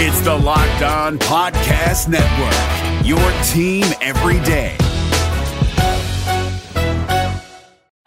It's 0.00 0.20
the 0.20 0.32
Locked 0.32 0.82
On 0.82 1.18
Podcast 1.18 2.06
Network, 2.06 3.04
your 3.04 3.18
team 3.42 3.84
every 4.00 4.38
day. 4.44 4.76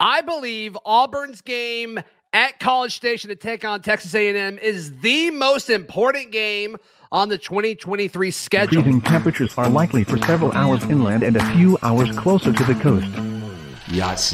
I 0.00 0.22
believe 0.22 0.74
Auburn's 0.86 1.42
game 1.42 2.00
at 2.32 2.58
College 2.58 2.96
Station 2.96 3.28
to 3.28 3.36
take 3.36 3.66
on 3.66 3.82
Texas 3.82 4.14
A&M 4.14 4.58
is 4.60 5.00
the 5.00 5.32
most 5.32 5.68
important 5.68 6.32
game 6.32 6.78
on 7.12 7.28
the 7.28 7.36
2023 7.36 8.30
schedule. 8.30 8.82
Freezing 8.82 9.02
temperatures 9.02 9.58
are 9.58 9.68
likely 9.68 10.02
for 10.02 10.16
several 10.16 10.50
hours 10.52 10.82
inland 10.84 11.22
and 11.22 11.36
a 11.36 11.44
few 11.52 11.76
hours 11.82 12.16
closer 12.16 12.54
to 12.54 12.64
the 12.64 12.74
coast. 12.76 13.06
Yes. 13.88 14.32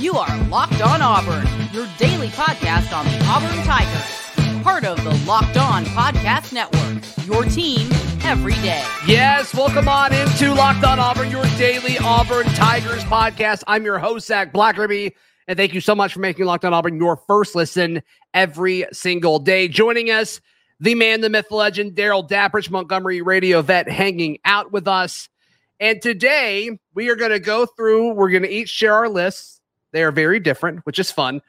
You 0.00 0.14
are 0.14 0.44
Locked 0.44 0.80
On 0.80 1.02
Auburn, 1.02 1.44
your 1.72 1.88
daily 1.98 2.28
podcast 2.28 2.96
on 2.96 3.04
the 3.04 3.24
Auburn 3.24 3.64
Tigers. 3.64 4.29
Part 4.62 4.84
of 4.84 5.02
the 5.02 5.14
Locked 5.26 5.56
On 5.56 5.86
Podcast 5.86 6.52
Network, 6.52 7.26
your 7.26 7.44
team 7.44 7.90
every 8.24 8.52
day. 8.56 8.84
Yes, 9.06 9.54
welcome 9.54 9.88
on 9.88 10.12
into 10.12 10.52
Locked 10.52 10.84
On 10.84 10.98
Auburn, 10.98 11.30
your 11.30 11.44
daily 11.56 11.96
Auburn 11.98 12.44
Tigers 12.48 13.02
podcast. 13.04 13.64
I'm 13.66 13.86
your 13.86 13.98
host, 13.98 14.26
Zac 14.26 14.52
Blackerby, 14.52 15.12
and 15.48 15.56
thank 15.56 15.72
you 15.72 15.80
so 15.80 15.94
much 15.94 16.12
for 16.12 16.20
making 16.20 16.44
Locked 16.44 16.66
On 16.66 16.74
Auburn 16.74 16.98
your 16.98 17.16
first 17.26 17.54
listen 17.54 18.02
every 18.34 18.84
single 18.92 19.38
day. 19.38 19.66
Joining 19.66 20.10
us 20.10 20.42
the 20.78 20.94
man, 20.94 21.22
the 21.22 21.30
myth, 21.30 21.50
legend, 21.50 21.94
Darrell 21.94 22.26
Dapprich, 22.26 22.70
Montgomery 22.70 23.22
radio 23.22 23.62
vet, 23.62 23.88
hanging 23.88 24.40
out 24.44 24.72
with 24.72 24.86
us. 24.86 25.30
And 25.78 26.02
today 26.02 26.78
we 26.94 27.08
are 27.08 27.16
going 27.16 27.30
to 27.30 27.40
go 27.40 27.64
through, 27.64 28.12
we're 28.12 28.30
going 28.30 28.42
to 28.42 28.52
each 28.52 28.68
share 28.68 28.94
our 28.94 29.08
lists. 29.08 29.58
They 29.92 30.02
are 30.02 30.12
very 30.12 30.38
different, 30.38 30.84
which 30.84 30.98
is 30.98 31.10
fun, 31.10 31.40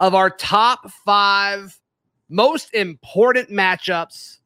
of 0.00 0.14
our 0.14 0.28
top 0.28 0.90
five 1.06 1.74
most 2.28 2.74
important 2.74 3.50
matchups 3.50 4.38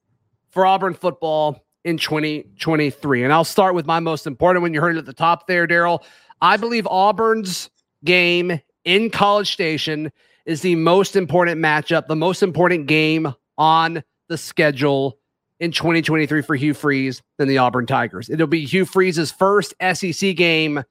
for 0.50 0.66
Auburn 0.66 0.94
football 0.94 1.64
in 1.84 1.98
2023. 1.98 3.24
And 3.24 3.32
I'll 3.32 3.44
start 3.44 3.74
with 3.74 3.86
my 3.86 4.00
most 4.00 4.26
important 4.26 4.62
one. 4.62 4.74
You 4.74 4.80
heard 4.80 4.96
it 4.96 5.00
at 5.00 5.06
the 5.06 5.12
top 5.12 5.46
there, 5.46 5.66
Darrell. 5.66 6.04
I 6.40 6.56
believe 6.56 6.86
Auburn's 6.86 7.70
game 8.04 8.60
in 8.84 9.10
College 9.10 9.52
Station 9.52 10.12
is 10.46 10.62
the 10.62 10.76
most 10.76 11.16
important 11.16 11.60
matchup, 11.60 12.06
the 12.06 12.16
most 12.16 12.42
important 12.42 12.86
game 12.86 13.32
on 13.58 14.02
the 14.28 14.38
schedule 14.38 15.18
in 15.60 15.70
2023 15.70 16.42
for 16.42 16.56
Hugh 16.56 16.74
Freeze 16.74 17.22
than 17.38 17.46
the 17.46 17.58
Auburn 17.58 17.86
Tigers. 17.86 18.28
It'll 18.28 18.46
be 18.46 18.64
Hugh 18.64 18.84
Freeze's 18.84 19.30
first 19.30 19.74
SEC 19.80 20.34
game 20.34 20.82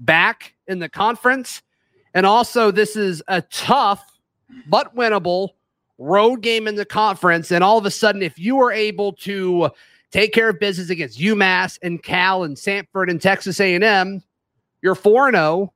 back 0.00 0.54
in 0.66 0.80
the 0.80 0.88
conference. 0.88 1.62
And 2.14 2.26
also, 2.26 2.70
this 2.70 2.96
is 2.96 3.22
a 3.28 3.42
tough 3.42 4.02
but 4.66 4.96
winnable 4.96 5.50
road 5.98 6.42
game 6.42 6.68
in 6.68 6.74
the 6.74 6.84
conference. 6.84 7.50
And 7.50 7.64
all 7.64 7.78
of 7.78 7.86
a 7.86 7.90
sudden, 7.90 8.22
if 8.22 8.38
you 8.38 8.60
are 8.60 8.72
able 8.72 9.12
to 9.14 9.70
take 10.10 10.32
care 10.32 10.48
of 10.48 10.60
business 10.60 10.90
against 10.90 11.18
UMass 11.18 11.78
and 11.82 12.02
Cal 12.02 12.44
and 12.44 12.56
Samford 12.56 13.10
and 13.10 13.20
Texas 13.20 13.60
A&M, 13.60 14.22
you're 14.82 14.94
4-0 14.94 15.68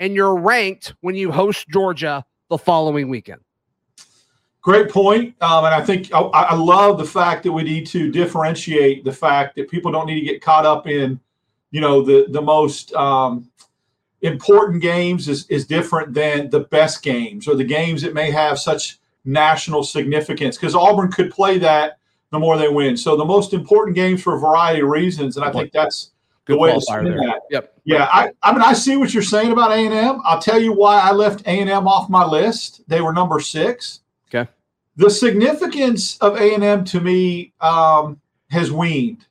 and 0.00 0.14
you're 0.14 0.36
ranked 0.36 0.94
when 1.00 1.14
you 1.14 1.30
host 1.30 1.68
Georgia 1.68 2.24
the 2.48 2.58
following 2.58 3.08
weekend. 3.08 3.40
Great 4.60 4.90
point. 4.90 5.34
Um, 5.40 5.64
and 5.64 5.74
I 5.74 5.84
think 5.84 6.12
I, 6.12 6.18
I, 6.18 6.54
love 6.56 6.98
the 6.98 7.04
fact 7.04 7.44
that 7.44 7.52
we 7.52 7.62
need 7.62 7.86
to 7.86 8.10
differentiate 8.10 9.04
the 9.04 9.12
fact 9.12 9.54
that 9.54 9.70
people 9.70 9.92
don't 9.92 10.06
need 10.06 10.18
to 10.18 10.26
get 10.26 10.42
caught 10.42 10.66
up 10.66 10.88
in, 10.88 11.20
you 11.70 11.80
know, 11.80 12.02
the 12.02 12.26
the 12.30 12.42
most 12.42 12.92
um, 12.94 13.48
important 14.22 14.82
games 14.82 15.28
is 15.28 15.46
is 15.46 15.68
different 15.68 16.14
than 16.14 16.50
the 16.50 16.60
best 16.60 17.04
games 17.04 17.46
or 17.46 17.54
the 17.54 17.62
games 17.62 18.02
that 18.02 18.12
may 18.12 18.28
have 18.32 18.58
such 18.58 18.98
national 19.26 19.82
significance 19.82 20.56
because 20.56 20.74
Auburn 20.74 21.10
could 21.10 21.30
play 21.30 21.58
that 21.58 21.98
the 22.30 22.38
more 22.38 22.56
they 22.56 22.68
win. 22.68 22.96
So 22.96 23.16
the 23.16 23.24
most 23.24 23.52
important 23.52 23.94
games 23.94 24.22
for 24.22 24.36
a 24.36 24.38
variety 24.38 24.80
of 24.80 24.88
reasons, 24.88 25.36
and 25.36 25.44
I 25.44 25.52
think 25.52 25.72
that's 25.72 26.12
Good 26.44 26.54
the 26.54 26.58
way 26.58 26.72
to 26.72 26.80
spin 26.80 27.04
there. 27.04 27.18
that. 27.18 27.42
Yep. 27.50 27.74
Yeah, 27.84 28.08
I, 28.12 28.30
I 28.42 28.52
mean 28.52 28.62
I 28.62 28.72
see 28.72 28.96
what 28.96 29.14
you're 29.14 29.22
saying 29.22 29.52
about 29.52 29.72
A 29.72 29.76
and 29.76 29.94
M. 29.94 30.20
I'll 30.24 30.40
tell 30.40 30.60
you 30.60 30.72
why 30.72 31.00
I 31.00 31.12
left 31.12 31.42
A 31.42 31.50
and 31.50 31.70
M 31.70 31.86
off 31.86 32.08
my 32.08 32.24
list. 32.24 32.82
They 32.88 33.00
were 33.00 33.12
number 33.12 33.40
six. 33.40 34.00
Okay. 34.28 34.50
The 34.96 35.10
significance 35.10 36.16
of 36.18 36.36
A 36.36 36.54
and 36.54 36.64
M 36.64 36.84
to 36.86 37.00
me 37.00 37.52
um, 37.60 38.20
has 38.50 38.72
weaned. 38.72 39.26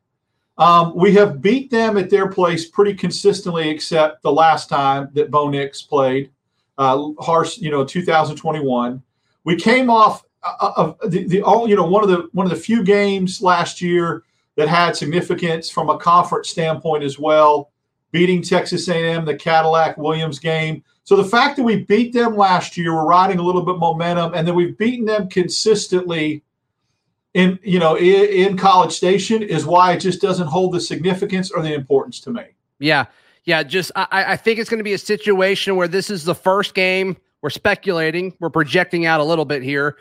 Um, 0.57 0.95
we 0.95 1.13
have 1.15 1.41
beat 1.41 1.69
them 1.69 1.97
at 1.97 2.09
their 2.09 2.29
place 2.29 2.65
pretty 2.65 2.93
consistently, 2.93 3.69
except 3.69 4.21
the 4.21 4.31
last 4.31 4.69
time 4.69 5.09
that 5.13 5.29
Bo 5.29 5.49
Nix 5.49 5.81
played, 5.81 6.31
uh, 6.77 7.09
harsh, 7.19 7.57
you 7.57 7.71
know, 7.71 7.83
2021. 7.83 9.01
We 9.45 9.55
came 9.55 9.89
off 9.89 10.23
uh, 10.43 10.71
of 10.75 11.11
the, 11.11 11.25
the 11.27 11.41
all, 11.41 11.69
you 11.69 11.75
know, 11.75 11.85
one 11.85 12.03
of 12.03 12.09
the 12.09 12.29
one 12.33 12.45
of 12.45 12.49
the 12.49 12.57
few 12.57 12.83
games 12.83 13.41
last 13.41 13.81
year 13.81 14.23
that 14.57 14.67
had 14.67 14.95
significance 14.95 15.69
from 15.69 15.89
a 15.89 15.97
conference 15.97 16.49
standpoint 16.49 17.03
as 17.03 17.17
well, 17.17 17.71
beating 18.11 18.41
Texas 18.41 18.87
A&M, 18.87 19.25
the 19.25 19.35
Cadillac 19.35 19.97
Williams 19.97 20.39
game. 20.39 20.83
So 21.03 21.15
the 21.15 21.23
fact 21.23 21.55
that 21.57 21.63
we 21.63 21.83
beat 21.83 22.13
them 22.13 22.35
last 22.35 22.77
year, 22.77 22.93
we're 22.93 23.05
riding 23.05 23.37
a 23.37 23.43
little 23.43 23.63
bit 23.63 23.77
momentum, 23.77 24.33
and 24.33 24.47
then 24.47 24.55
we've 24.55 24.77
beaten 24.77 25.05
them 25.05 25.29
consistently 25.29 26.43
in 27.35 27.59
you 27.61 27.79
know 27.79 27.95
in, 27.95 28.49
in 28.49 28.57
College 28.57 28.93
Station 28.93 29.43
is 29.43 29.65
why 29.65 29.93
it 29.93 29.99
just 29.99 30.21
doesn't 30.21 30.47
hold 30.47 30.73
the 30.73 30.81
significance 30.81 31.51
or 31.51 31.61
the 31.61 31.73
importance 31.73 32.19
to 32.21 32.31
me. 32.31 32.43
Yeah, 32.79 33.05
yeah. 33.43 33.61
Just 33.61 33.91
I, 33.95 34.07
I 34.11 34.35
think 34.37 34.57
it's 34.57 34.69
going 34.69 34.79
to 34.79 34.83
be 34.83 34.93
a 34.93 34.97
situation 34.97 35.75
where 35.75 35.87
this 35.87 36.09
is 36.09 36.23
the 36.23 36.35
first 36.35 36.73
game. 36.73 37.17
We're 37.45 37.51
speculating, 37.51 38.33
we're 38.39 38.49
projecting 38.49 39.05
out 39.05 39.19
a 39.19 39.23
little 39.23 39.45
bit 39.45 39.61
here, 39.61 39.97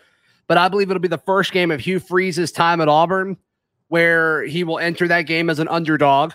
but 0.46 0.56
I 0.56 0.68
believe 0.68 0.88
it'll 0.88 0.98
be 0.98 1.08
the 1.08 1.18
first 1.18 1.52
game 1.52 1.70
of 1.70 1.78
Hugh 1.78 2.00
Freeze's 2.00 2.50
time 2.50 2.80
at 2.80 2.88
Auburn 2.88 3.36
where 3.88 4.44
he 4.44 4.64
will 4.64 4.78
enter 4.78 5.06
that 5.08 5.26
game 5.26 5.50
as 5.50 5.58
an 5.58 5.68
underdog. 5.68 6.32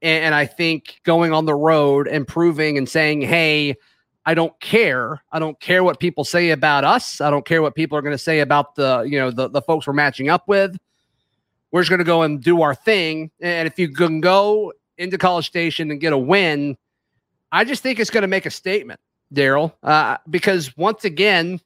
And, 0.00 0.24
and 0.24 0.34
I 0.34 0.46
think 0.46 1.02
going 1.04 1.34
on 1.34 1.44
the 1.44 1.54
road 1.54 2.08
and 2.08 2.26
proving 2.26 2.78
and 2.78 2.88
saying, 2.88 3.20
hey, 3.20 3.74
I 4.24 4.32
don't 4.32 4.58
care. 4.58 5.22
I 5.30 5.40
don't 5.40 5.60
care 5.60 5.84
what 5.84 6.00
people 6.00 6.24
say 6.24 6.48
about 6.48 6.84
us. 6.84 7.20
I 7.20 7.28
don't 7.28 7.44
care 7.44 7.60
what 7.60 7.74
people 7.74 7.98
are 7.98 8.00
going 8.02 8.14
to 8.14 8.18
say 8.18 8.40
about 8.40 8.76
the, 8.76 9.02
you 9.02 9.18
know, 9.18 9.30
the, 9.30 9.50
the 9.50 9.60
folks 9.60 9.86
we're 9.86 9.92
matching 9.92 10.30
up 10.30 10.48
with. 10.48 10.74
We're 11.70 11.82
just 11.82 11.90
going 11.90 11.98
to 11.98 12.04
go 12.04 12.22
and 12.22 12.42
do 12.42 12.62
our 12.62 12.74
thing. 12.74 13.30
And 13.42 13.68
if 13.68 13.78
you 13.78 13.90
can 13.90 14.22
go 14.22 14.72
into 14.96 15.18
College 15.18 15.44
Station 15.44 15.90
and 15.90 16.00
get 16.00 16.14
a 16.14 16.18
win, 16.18 16.78
I 17.52 17.64
just 17.64 17.82
think 17.82 18.00
it's 18.00 18.08
going 18.08 18.22
to 18.22 18.26
make 18.26 18.46
a 18.46 18.50
statement, 18.50 19.00
Darrell, 19.32 19.76
uh, 19.82 20.16
because 20.30 20.76
once 20.76 21.04
again, 21.04 21.60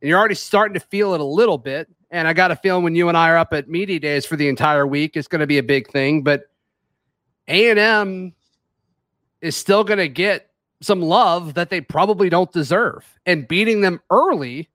you're 0.00 0.18
already 0.18 0.34
starting 0.34 0.74
to 0.74 0.80
feel 0.80 1.14
it 1.14 1.20
a 1.20 1.24
little 1.24 1.58
bit. 1.58 1.88
And 2.10 2.26
I 2.26 2.32
got 2.32 2.50
a 2.50 2.56
feeling 2.56 2.82
when 2.82 2.94
you 2.94 3.08
and 3.08 3.16
I 3.16 3.30
are 3.30 3.38
up 3.38 3.52
at 3.52 3.68
media 3.68 4.00
days 4.00 4.26
for 4.26 4.36
the 4.36 4.48
entire 4.48 4.86
week, 4.86 5.16
it's 5.16 5.28
going 5.28 5.40
to 5.40 5.46
be 5.46 5.58
a 5.58 5.62
big 5.62 5.90
thing. 5.90 6.22
But 6.22 6.50
A 7.48 7.70
and 7.70 7.78
M 7.78 8.34
is 9.40 9.56
still 9.56 9.84
going 9.84 9.98
to 9.98 10.08
get 10.08 10.50
some 10.82 11.02
love 11.02 11.54
that 11.54 11.70
they 11.70 11.80
probably 11.80 12.28
don't 12.28 12.50
deserve, 12.52 13.04
and 13.26 13.46
beating 13.46 13.82
them 13.82 14.00
early 14.10 14.70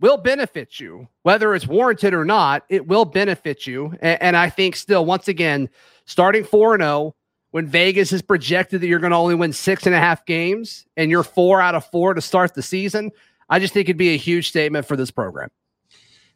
will 0.00 0.16
benefit 0.16 0.78
you, 0.78 1.08
whether 1.22 1.54
it's 1.54 1.66
warranted 1.66 2.12
or 2.12 2.24
not. 2.24 2.64
It 2.68 2.86
will 2.86 3.04
benefit 3.04 3.66
you, 3.66 3.96
and, 4.00 4.20
and 4.20 4.36
I 4.36 4.50
think 4.50 4.76
still, 4.76 5.04
once 5.06 5.28
again, 5.28 5.68
starting 6.06 6.44
four 6.44 6.74
and 6.74 6.82
zero 6.82 7.14
when 7.50 7.66
Vegas 7.66 8.12
is 8.12 8.22
projected 8.22 8.80
that 8.80 8.86
you're 8.86 8.98
going 8.98 9.12
to 9.12 9.16
only 9.16 9.34
win 9.34 9.52
six 9.52 9.86
and 9.86 9.94
a 9.94 9.98
half 9.98 10.26
games, 10.26 10.86
and 10.96 11.10
you're 11.10 11.22
four 11.22 11.60
out 11.60 11.74
of 11.74 11.84
four 11.86 12.14
to 12.14 12.20
start 12.20 12.54
the 12.54 12.62
season. 12.62 13.10
I 13.48 13.58
just 13.58 13.72
think 13.72 13.88
it'd 13.88 13.96
be 13.96 14.14
a 14.14 14.18
huge 14.18 14.48
statement 14.48 14.86
for 14.86 14.96
this 14.96 15.10
program. 15.10 15.50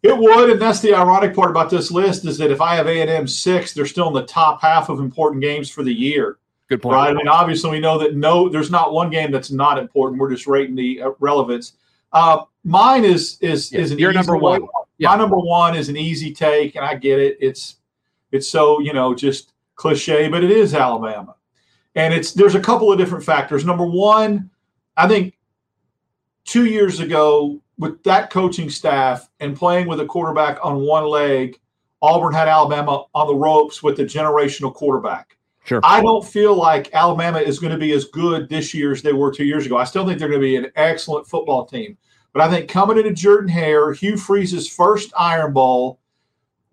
It 0.03 0.17
would, 0.17 0.51
and 0.51 0.61
that's 0.61 0.81
the 0.81 0.95
ironic 0.95 1.35
part 1.35 1.51
about 1.51 1.69
this 1.69 1.91
list 1.91 2.25
is 2.25 2.39
that 2.39 2.51
if 2.51 2.61
I 2.61 2.75
have 2.75 2.87
A 2.87 3.01
and 3.03 3.11
M 3.11 3.27
six, 3.27 3.75
they're 3.75 3.85
still 3.87 4.09
in 4.09 4.15
the 4.15 4.25
top 4.25 4.63
half 4.63 4.89
of 4.89 4.99
important 4.99 5.43
games 5.43 5.69
for 5.69 5.83
the 5.83 5.93
year. 5.93 6.39
Good 6.69 6.81
point. 6.81 6.95
Right. 6.95 7.11
I 7.11 7.13
mean, 7.13 7.29
obviously, 7.29 7.71
we 7.71 7.81
know 7.81 7.99
that 7.99 8.17
no, 8.17 8.49
there's 8.49 8.71
not 8.71 8.93
one 8.93 9.11
game 9.11 9.31
that's 9.31 9.51
not 9.51 9.79
important. 9.79 10.21
We're 10.21 10.31
just 10.31 10.47
rating 10.47 10.75
the 10.75 11.03
uh, 11.03 11.11
relevance. 11.19 11.75
Uh, 12.13 12.45
mine 12.65 13.05
is 13.05 13.37
is 13.41 13.73
Yeah, 13.73 13.81
is 13.81 13.91
an 13.91 13.99
your 13.99 14.11
easy 14.11 14.19
number 14.19 14.37
one. 14.37 14.67
Yeah. 14.97 15.11
My 15.11 15.17
number 15.17 15.39
one 15.39 15.75
is 15.77 15.89
an 15.89 15.97
easy 15.97 16.33
take, 16.33 16.77
and 16.77 16.85
I 16.85 16.95
get 16.95 17.19
it. 17.19 17.37
It's 17.41 17.77
it's 18.33 18.49
so 18.49 18.81
you 18.81 18.93
know 18.93 19.15
just 19.15 19.53
cliche, 19.81 20.29
but 20.29 20.45
it 20.45 20.51
is 20.51 20.75
Alabama, 20.75 21.35
and 21.95 22.13
it's 22.13 22.33
there's 22.33 22.55
a 22.55 22.61
couple 22.61 22.93
of 22.93 22.99
different 22.99 23.25
factors. 23.25 23.65
Number 23.65 23.87
one, 23.87 24.51
I 24.95 25.09
think 25.09 25.39
two 26.45 26.67
years 26.67 27.01
ago 27.01 27.63
with 27.79 28.03
that 28.03 28.29
coaching 28.29 28.69
staff 28.69 29.31
and 29.41 29.57
playing 29.57 29.89
with 29.89 29.99
a 30.01 30.05
quarterback 30.05 30.59
on 30.63 30.83
one 30.83 31.07
leg, 31.07 31.59
Auburn 32.03 32.35
had 32.35 32.47
Alabama 32.47 33.05
on 33.15 33.27
the 33.27 33.35
ropes 33.35 33.83
with 33.83 33.99
a 34.01 34.05
generational 34.05 34.73
quarterback. 34.75 35.39
Sure. 35.65 35.81
I 35.83 36.03
don't 36.03 36.27
feel 36.27 36.55
like 36.55 36.93
Alabama 36.93 37.39
is 37.39 37.59
going 37.59 37.73
to 37.73 37.79
be 37.79 37.93
as 37.93 38.05
good 38.05 38.51
this 38.51 38.75
year 38.75 38.93
as 38.93 39.01
they 39.01 39.15
were 39.15 39.33
two 39.33 39.45
years 39.47 39.65
ago. 39.65 39.79
I 39.79 39.85
still 39.85 40.07
think 40.07 40.19
they're 40.19 40.29
going 40.29 40.43
to 40.43 40.47
be 40.47 40.57
an 40.57 40.71
excellent 40.77 41.27
football 41.27 41.65
team. 41.65 41.97
But 42.35 42.43
I 42.43 42.51
think 42.51 42.69
coming 42.69 42.99
into 42.99 43.13
Jordan 43.13 43.49
Hare, 43.49 43.95
Hugh 43.95 44.19
Freeze's 44.19 44.69
first 44.69 45.11
Iron 45.19 45.55
Bowl, 45.55 46.01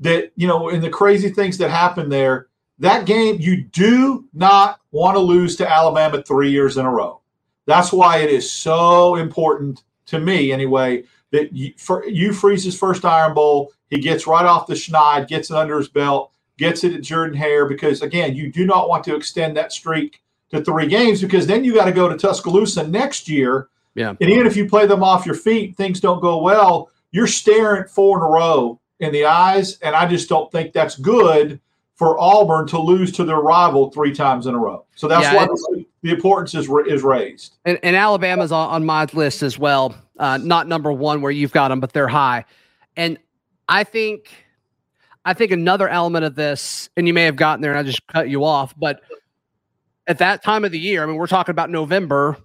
that, 0.02 0.32
you 0.36 0.48
know, 0.48 0.70
and 0.70 0.84
the 0.84 0.90
crazy 0.90 1.30
things 1.30 1.58
that 1.58 1.70
happened 1.70 2.12
there, 2.12 2.48
that 2.80 3.06
game, 3.06 3.38
you 3.40 3.64
do 3.64 4.26
not 4.34 4.80
want 4.92 5.16
to 5.16 5.20
lose 5.20 5.56
to 5.58 5.70
Alabama 5.70 6.22
three 6.22 6.52
years 6.52 6.78
in 6.78 6.86
a 6.86 6.92
row. 6.92 7.22
That's 7.66 7.92
why 7.92 8.20
it 8.20 8.30
is 8.30 8.50
so 8.50 9.16
important 9.16 9.84
to 10.08 10.20
me, 10.20 10.52
anyway, 10.52 11.04
that 11.32 11.54
you, 11.54 11.74
for, 11.78 12.04
Hugh 12.04 12.34
Freeze 12.34 12.64
his 12.64 12.78
first 12.78 13.04
Iron 13.04 13.34
Bowl. 13.34 13.74
He 13.90 14.00
gets 14.00 14.28
right 14.28 14.46
off 14.46 14.68
the 14.68 14.74
schneid, 14.74 15.28
gets 15.28 15.50
it 15.50 15.58
under 15.58 15.78
his 15.78 15.90
belt, 15.90 16.32
gets 16.58 16.84
it 16.84 16.94
at 16.94 17.02
Jordan 17.02 17.36
Hare 17.36 17.66
because 17.66 18.02
again, 18.02 18.36
you 18.36 18.52
do 18.52 18.66
not 18.66 18.90
want 18.90 19.04
to 19.06 19.16
extend 19.16 19.56
that 19.58 19.72
streak 19.72 20.22
to 20.50 20.64
three 20.64 20.88
games 20.88 21.22
because 21.22 21.48
then 21.48 21.64
you 21.64 21.74
got 21.74 21.86
to 21.86 21.92
go 21.92 22.08
to 22.08 22.18
Tuscaloosa 22.18 22.88
next 22.88 23.28
year. 23.28 23.70
Yeah. 23.96 24.14
And 24.22 24.30
even 24.30 24.46
if 24.46 24.56
you 24.56 24.68
play 24.68 24.86
them 24.86 25.04
off 25.04 25.26
your 25.26 25.36
feet, 25.36 25.76
things 25.76 26.00
don't 26.00 26.22
go 26.22 26.42
well. 26.42 26.90
You're 27.12 27.28
staring 27.28 27.88
four 27.88 28.18
in 28.18 28.24
a 28.24 28.28
row 28.28 28.80
in 29.00 29.12
the 29.12 29.26
eyes, 29.26 29.80
and 29.80 29.96
I 29.96 30.08
just 30.08 30.30
don't 30.30 30.52
think 30.52 30.74
that's 30.74 30.98
good 30.98 31.60
for 31.98 32.20
Auburn 32.20 32.68
to 32.68 32.80
lose 32.80 33.12
to 33.14 33.26
their 33.26 33.40
rival 33.40 33.92
three 33.92 34.14
times 34.14 34.46
in 34.46 34.54
a 34.54 34.58
row. 34.58 34.86
So 34.96 35.08
that's 35.08 35.24
Yeah, 35.24 35.36
why 35.36 35.46
the, 35.46 35.86
the 36.04 36.12
importance 36.12 36.54
is 36.54 36.70
is 36.88 37.04
raised. 37.04 37.56
And, 37.66 37.80
and 37.82 37.96
Alabama's 37.96 38.52
on, 38.52 38.70
on 38.70 38.86
my 38.86 39.06
list 39.14 39.42
as 39.42 39.58
well. 39.58 39.96
Uh, 40.20 40.38
not 40.38 40.68
number 40.68 40.94
one 40.94 41.22
where 41.22 41.32
you've 41.32 41.52
got 41.52 41.70
them, 41.70 41.80
but 41.80 41.94
they're 41.94 42.08
high. 42.08 42.46
And 42.96 43.18
I 43.68 43.84
think, 43.84 44.32
I 45.26 45.34
think 45.34 45.52
another 45.52 45.90
element 45.90 46.24
of 46.24 46.36
this, 46.36 46.90
and 46.96 47.08
you 47.08 47.14
may 47.14 47.24
have 47.24 47.36
gotten 47.36 47.62
there, 47.62 47.72
and 47.72 47.80
I 47.80 47.84
just 47.84 48.06
cut 48.08 48.30
you 48.30 48.46
off, 48.46 48.74
but 48.78 49.02
at 50.06 50.20
that 50.20 50.44
time 50.44 50.64
of 50.66 50.72
the 50.72 50.80
year, 50.80 51.04
I 51.04 51.06
mean, 51.06 51.16
we're 51.16 51.28
talking 51.28 51.52
about 51.52 51.70
November. 51.70 52.38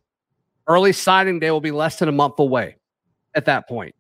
Early 0.66 0.92
signing 0.92 1.40
day 1.40 1.50
will 1.50 1.60
be 1.60 1.70
less 1.70 1.98
than 1.98 2.08
a 2.08 2.12
month 2.12 2.38
away 2.38 2.76
at 3.34 3.44
that 3.44 3.68
point. 3.68 3.94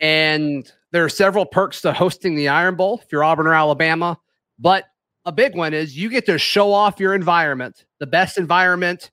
And 0.00 0.70
there 0.90 1.04
are 1.04 1.08
several 1.08 1.46
perks 1.46 1.82
to 1.82 1.92
hosting 1.92 2.34
the 2.34 2.48
Iron 2.48 2.76
Bowl 2.76 3.00
if 3.02 3.12
you're 3.12 3.24
Auburn 3.24 3.46
or 3.46 3.54
Alabama. 3.54 4.18
But 4.58 4.84
a 5.24 5.32
big 5.32 5.56
one 5.56 5.74
is 5.74 5.96
you 5.96 6.08
get 6.08 6.26
to 6.26 6.38
show 6.38 6.72
off 6.72 7.00
your 7.00 7.14
environment, 7.14 7.84
the 7.98 8.06
best 8.06 8.38
environment 8.38 9.10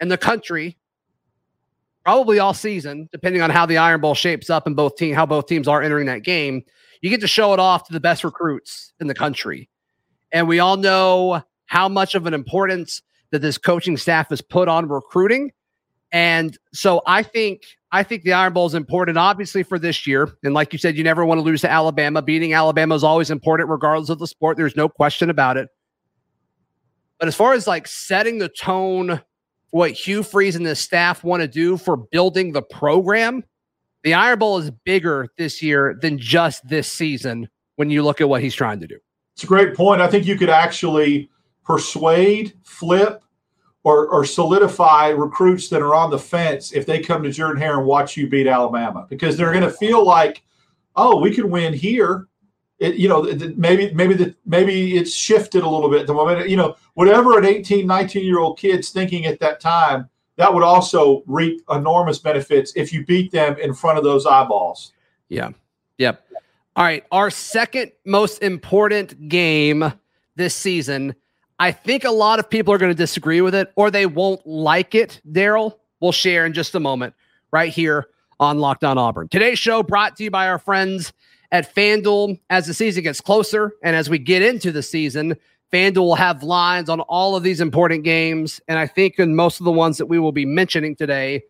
in 0.00 0.08
the 0.08 0.18
country, 0.18 0.78
probably 2.04 2.38
all 2.38 2.54
season, 2.54 3.08
depending 3.12 3.42
on 3.42 3.50
how 3.50 3.66
the 3.66 3.76
Iron 3.76 4.00
Bowl 4.00 4.14
shapes 4.14 4.50
up 4.50 4.66
and 4.66 4.74
both 4.74 4.96
team 4.96 5.14
how 5.14 5.26
both 5.26 5.46
teams 5.46 5.68
are 5.68 5.82
entering 5.82 6.06
that 6.06 6.22
game. 6.22 6.62
You 7.02 7.10
get 7.10 7.20
to 7.20 7.28
show 7.28 7.52
it 7.52 7.60
off 7.60 7.86
to 7.86 7.92
the 7.92 8.00
best 8.00 8.24
recruits 8.24 8.92
in 9.00 9.06
the 9.06 9.14
country. 9.14 9.68
And 10.32 10.48
we 10.48 10.60
all 10.60 10.76
know 10.76 11.42
how 11.66 11.88
much 11.88 12.14
of 12.14 12.26
an 12.26 12.34
importance 12.34 13.02
that 13.30 13.42
this 13.42 13.58
coaching 13.58 13.96
staff 13.96 14.30
has 14.30 14.40
put 14.40 14.68
on 14.68 14.88
recruiting. 14.88 15.52
And 16.12 16.56
so 16.72 17.02
I 17.06 17.22
think 17.22 17.62
I 17.92 18.02
think 18.02 18.22
the 18.22 18.32
Iron 18.32 18.52
Bowl 18.52 18.66
is 18.66 18.74
important, 18.74 19.18
obviously, 19.18 19.62
for 19.62 19.78
this 19.78 20.06
year. 20.06 20.28
And 20.44 20.54
like 20.54 20.72
you 20.72 20.78
said, 20.78 20.96
you 20.96 21.04
never 21.04 21.24
want 21.24 21.38
to 21.38 21.42
lose 21.42 21.60
to 21.62 21.70
Alabama. 21.70 22.22
Beating 22.22 22.52
Alabama 22.52 22.94
is 22.94 23.04
always 23.04 23.30
important, 23.30 23.68
regardless 23.68 24.10
of 24.10 24.18
the 24.18 24.26
sport. 24.26 24.56
There's 24.56 24.76
no 24.76 24.88
question 24.88 25.30
about 25.30 25.56
it. 25.56 25.68
But 27.18 27.28
as 27.28 27.34
far 27.34 27.52
as 27.52 27.66
like 27.66 27.86
setting 27.86 28.38
the 28.38 28.48
tone, 28.48 29.20
what 29.70 29.90
Hugh 29.90 30.22
Freeze 30.22 30.56
and 30.56 30.64
the 30.64 30.76
staff 30.76 31.22
want 31.24 31.42
to 31.42 31.48
do 31.48 31.76
for 31.76 31.96
building 31.96 32.52
the 32.52 32.62
program, 32.62 33.44
the 34.04 34.14
Iron 34.14 34.38
Bowl 34.38 34.58
is 34.58 34.70
bigger 34.70 35.28
this 35.36 35.62
year 35.62 35.98
than 36.00 36.18
just 36.18 36.66
this 36.68 36.90
season 36.90 37.48
when 37.76 37.90
you 37.90 38.02
look 38.02 38.20
at 38.20 38.28
what 38.28 38.42
he's 38.42 38.54
trying 38.54 38.80
to 38.80 38.86
do. 38.86 38.98
It's 39.34 39.44
a 39.44 39.46
great 39.46 39.74
point. 39.74 40.00
I 40.00 40.08
think 40.08 40.26
you 40.26 40.36
could 40.36 40.50
actually 40.50 41.30
persuade, 41.64 42.54
flip, 42.62 43.22
or, 43.82 44.08
or 44.08 44.24
solidify 44.24 45.08
recruits 45.08 45.68
that 45.68 45.82
are 45.82 45.94
on 45.94 46.10
the 46.10 46.18
fence 46.18 46.72
if 46.72 46.84
they 46.84 47.00
come 47.00 47.22
to 47.22 47.30
Jordan 47.30 47.60
Hare 47.60 47.78
and 47.78 47.86
watch 47.86 48.16
you 48.16 48.28
beat 48.28 48.46
Alabama 48.46 49.06
because 49.08 49.36
they're 49.36 49.52
going 49.52 49.64
to 49.64 49.70
feel 49.70 50.04
like, 50.04 50.42
oh, 50.96 51.18
we 51.20 51.34
could 51.34 51.46
win 51.46 51.72
here. 51.72 52.26
It, 52.78 52.94
you 52.96 53.08
know, 53.08 53.22
maybe 53.56 53.92
maybe 53.92 54.14
the 54.14 54.34
maybe 54.46 54.96
it's 54.96 55.14
shifted 55.14 55.62
a 55.62 55.68
little 55.68 55.90
bit. 55.90 56.06
The 56.06 56.14
moment, 56.14 56.48
you 56.48 56.56
know, 56.56 56.76
whatever 56.94 57.38
an 57.38 57.44
18, 57.44 57.86
19 57.86 58.24
year 58.24 58.38
old 58.38 58.58
kid's 58.58 58.88
thinking 58.88 59.26
at 59.26 59.38
that 59.40 59.60
time, 59.60 60.08
that 60.36 60.52
would 60.52 60.62
also 60.62 61.22
reap 61.26 61.60
enormous 61.70 62.18
benefits 62.18 62.72
if 62.76 62.90
you 62.90 63.04
beat 63.04 63.30
them 63.32 63.58
in 63.58 63.74
front 63.74 63.98
of 63.98 64.04
those 64.04 64.24
eyeballs. 64.24 64.94
Yeah. 65.28 65.50
Yep. 65.98 66.26
All 66.76 66.84
right. 66.84 67.04
Our 67.12 67.28
second 67.28 67.92
most 68.06 68.42
important 68.42 69.28
game 69.28 69.92
this 70.36 70.56
season. 70.56 71.14
I 71.60 71.72
think 71.72 72.04
a 72.04 72.10
lot 72.10 72.38
of 72.38 72.48
people 72.48 72.72
are 72.72 72.78
going 72.78 72.90
to 72.90 72.96
disagree 72.96 73.42
with 73.42 73.54
it 73.54 73.70
or 73.76 73.90
they 73.90 74.06
won't 74.06 74.46
like 74.46 74.94
it. 74.94 75.20
Darrell, 75.30 75.78
we'll 76.00 76.10
share 76.10 76.46
in 76.46 76.54
just 76.54 76.74
a 76.74 76.80
moment 76.80 77.12
right 77.52 77.70
here 77.70 78.06
on 78.40 78.58
Locked 78.58 78.82
On 78.82 78.96
Auburn. 78.96 79.28
Today's 79.28 79.58
show 79.58 79.82
brought 79.82 80.16
to 80.16 80.24
you 80.24 80.30
by 80.30 80.48
our 80.48 80.58
friends 80.58 81.12
at 81.52 81.74
FanDuel. 81.74 82.40
As 82.48 82.66
the 82.66 82.72
season 82.72 83.02
gets 83.02 83.20
closer 83.20 83.74
and 83.82 83.94
as 83.94 84.08
we 84.08 84.18
get 84.18 84.40
into 84.40 84.72
the 84.72 84.82
season, 84.82 85.36
FanDuel 85.70 85.96
will 85.96 86.14
have 86.14 86.42
lines 86.42 86.88
on 86.88 87.00
all 87.00 87.36
of 87.36 87.42
these 87.42 87.60
important 87.60 88.04
games. 88.04 88.62
And 88.66 88.78
I 88.78 88.86
think 88.86 89.18
in 89.18 89.36
most 89.36 89.60
of 89.60 89.64
the 89.64 89.70
ones 89.70 89.98
that 89.98 90.06
we 90.06 90.18
will 90.18 90.32
be 90.32 90.46
mentioning 90.46 90.96
today, 90.96 91.42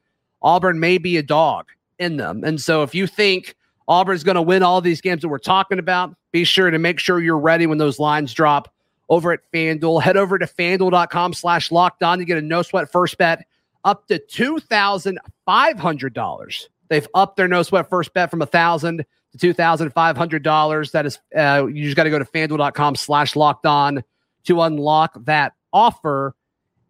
Auburn 0.43 0.81
may 0.81 0.99
be 0.99 1.19
a 1.19 1.23
dog 1.23 1.69
in 2.01 2.17
them. 2.17 2.43
And 2.43 2.61
so 2.61 2.83
if 2.83 2.97
you 2.97 3.07
think 3.07 3.55
Auburn's 3.87 4.25
going 4.25 4.35
to 4.35 4.43
win 4.43 4.65
all 4.65 4.81
these 4.81 5.01
games 5.01 5.23
that 5.23 5.29
we're 5.29 5.39
talking 5.39 5.79
about, 5.79 6.17
be 6.33 6.43
sure 6.43 6.69
to 6.69 6.81
make 6.81 6.99
sure 6.99 7.21
you're 7.21 7.39
ready 7.39 7.69
when 7.69 7.79
those 7.79 8.01
lines 8.01 8.35
drop 8.35 8.75
over 9.11 9.33
at 9.33 9.41
FanDuel. 9.53 10.03
Head 10.03 10.17
over 10.17 10.39
to 10.39 10.47
fanduel.com 10.47 11.35
slash 11.35 11.71
locked 11.71 12.03
on 12.03 12.21
to 12.21 12.25
get 12.25 12.39
a 12.39 12.43
no 12.43 12.63
sweat 12.63 12.91
first 12.91 13.19
bet 13.19 13.45
up 13.85 14.07
to 14.07 14.19
$2,500. 14.19 16.67
They've 16.89 17.09
upped 17.15 17.37
their 17.37 17.49
no 17.49 17.63
sweat 17.63 17.91
first 17.91 18.15
bet 18.15 18.31
from 18.31 18.41
a 18.41 18.47
thousand 18.47 19.05
to 19.39 19.55
$2,500. 19.55 20.91
That 20.93 21.07
is, 21.07 21.19
uh, 21.37 21.67
you 21.67 21.85
just 21.85 21.97
got 21.97 22.05
to 22.05 22.11
go 22.11 22.19
to 22.19 22.25
fanduel.com 22.25 22.95
slash 22.95 23.37
locked 23.37 23.67
on 23.67 24.03
to 24.45 24.63
unlock 24.63 25.23
that 25.25 25.53
offer. 25.73 26.35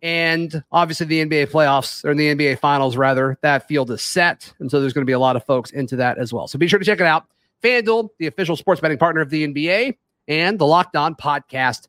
And 0.03 0.65
obviously, 0.73 1.07
the 1.07 1.27
NBA 1.27 1.51
playoffs 1.51 2.05
or 2.05 2.15
the 2.15 2.35
NBA 2.35 2.59
finals, 2.59 2.97
rather, 2.97 3.39
that 3.43 3.69
field 3.69 3.91
is 3.91 4.01
set. 4.01 4.51
And 4.59 4.71
so 4.71 4.81
there's 4.81 4.95
going 4.95 5.03
to 5.03 5.11
be 5.11 5.13
a 5.13 5.19
lot 5.19 5.37
of 5.37 5.45
folks 5.45 5.71
into 5.71 5.97
that 5.97 6.17
as 6.17 6.33
well. 6.33 6.49
So 6.49 6.59
be 6.59 6.69
sure 6.69 6.79
to 6.79 6.85
check 6.85 7.01
it 7.01 7.07
out. 7.07 7.27
FanDuel, 7.63 8.09
the 8.19 8.27
official 8.27 8.57
sports 8.57 8.81
betting 8.81 8.97
partner 8.97 9.21
of 9.21 9.29
the 9.29 9.47
NBA 9.47 9.99
and 10.27 10.59
the 10.59 10.67
Locked 10.67 10.97
On 10.97 11.15
Podcast 11.15 11.89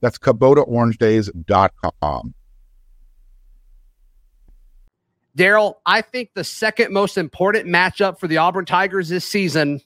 That's 0.00 0.18
KubotaOrangeDays.com. 0.18 2.34
Darrell, 5.34 5.80
I 5.84 6.00
think 6.00 6.30
the 6.34 6.44
second 6.44 6.92
most 6.92 7.18
important 7.18 7.66
matchup 7.66 8.18
for 8.18 8.26
the 8.26 8.38
Auburn 8.38 8.64
Tigers 8.64 9.10
this 9.10 9.26
season 9.26 9.82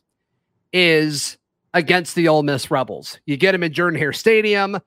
is 0.73 1.37
against 1.75 2.15
the 2.15 2.29
Ole 2.29 2.45
Miss 2.45 2.71
Rebels. 2.71 3.19
You 3.27 3.37
get 3.37 3.53
them 3.53 3.65
in 3.65 3.73
Jordan 3.73 3.99
Hare 3.99 4.13
Stadium. 4.13 4.79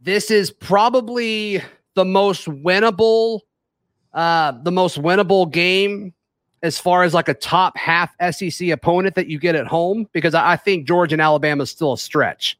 This 0.00 0.30
is 0.30 0.50
probably 0.50 1.62
the 1.94 2.04
most 2.04 2.46
winnable, 2.46 3.40
uh, 4.12 4.52
the 4.62 4.72
most 4.72 5.00
winnable 5.00 5.50
game 5.50 6.12
as 6.64 6.78
far 6.78 7.04
as 7.04 7.14
like 7.14 7.28
a 7.28 7.34
top 7.34 7.76
half 7.76 8.16
SEC 8.32 8.70
opponent 8.70 9.14
that 9.14 9.28
you 9.28 9.38
get 9.38 9.54
at 9.54 9.66
home 9.66 10.08
because 10.12 10.34
I, 10.34 10.52
I 10.52 10.56
think 10.56 10.88
Georgia 10.88 11.14
and 11.14 11.22
Alabama 11.22 11.62
is 11.62 11.70
still 11.70 11.92
a 11.92 11.98
stretch. 11.98 12.58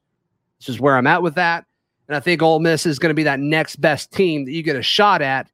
This 0.61 0.69
is 0.69 0.79
where 0.79 0.97
I'm 0.97 1.07
at 1.07 1.23
with 1.23 1.35
that. 1.35 1.65
And 2.09 2.17
I 2.17 2.21
think 2.21 2.43
Ole 2.43 2.61
Miss 2.61 2.87
is 2.87 2.99
going 2.99 3.11
to 3.11 3.15
be 3.15 3.23
that 3.23 3.41
next 3.41 3.77
best 3.77 4.13
team 4.13 4.45
that 4.45 4.53
you 4.53 4.63
get 4.63 4.77
a 4.77 4.83
shot 4.83 5.23
at 5.23 5.49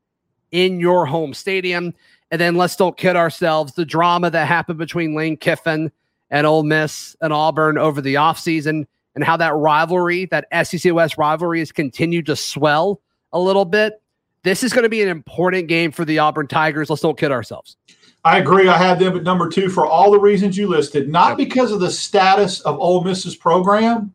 in 0.50 0.80
your 0.80 1.06
home 1.06 1.34
stadium. 1.34 1.94
And 2.30 2.40
then 2.40 2.56
let's 2.56 2.76
don't 2.76 2.96
kid 2.96 3.16
ourselves. 3.16 3.72
The 3.74 3.84
drama 3.84 4.30
that 4.30 4.46
happened 4.46 4.78
between 4.78 5.14
Lane 5.14 5.36
Kiffin 5.36 5.90
and 6.30 6.46
Ole 6.46 6.62
Miss 6.62 7.16
and 7.20 7.32
Auburn 7.32 7.78
over 7.78 8.00
the 8.00 8.14
offseason 8.14 8.86
and 9.14 9.24
how 9.24 9.36
that 9.36 9.54
rivalry, 9.54 10.26
that 10.26 10.46
SEC 10.66 10.92
West 10.92 11.18
rivalry, 11.18 11.58
has 11.58 11.72
continued 11.72 12.26
to 12.26 12.36
swell 12.36 13.00
a 13.32 13.40
little 13.40 13.64
bit. 13.64 14.00
This 14.42 14.62
is 14.62 14.72
going 14.72 14.84
to 14.84 14.88
be 14.88 15.02
an 15.02 15.08
important 15.08 15.68
game 15.68 15.92
for 15.92 16.04
the 16.04 16.18
Auburn 16.18 16.46
Tigers. 16.46 16.88
Let's 16.88 17.02
don't 17.02 17.18
kid 17.18 17.32
ourselves. 17.32 17.76
I 18.24 18.38
agree. 18.38 18.68
I 18.68 18.76
had 18.76 18.98
them 18.98 19.16
at 19.16 19.22
number 19.22 19.48
two 19.48 19.68
for 19.68 19.86
all 19.86 20.10
the 20.10 20.18
reasons 20.18 20.56
you 20.56 20.68
listed, 20.68 21.08
not 21.08 21.36
because 21.36 21.72
of 21.72 21.80
the 21.80 21.90
status 21.90 22.60
of 22.60 22.78
Ole 22.78 23.02
Miss's 23.02 23.34
program. 23.34 24.14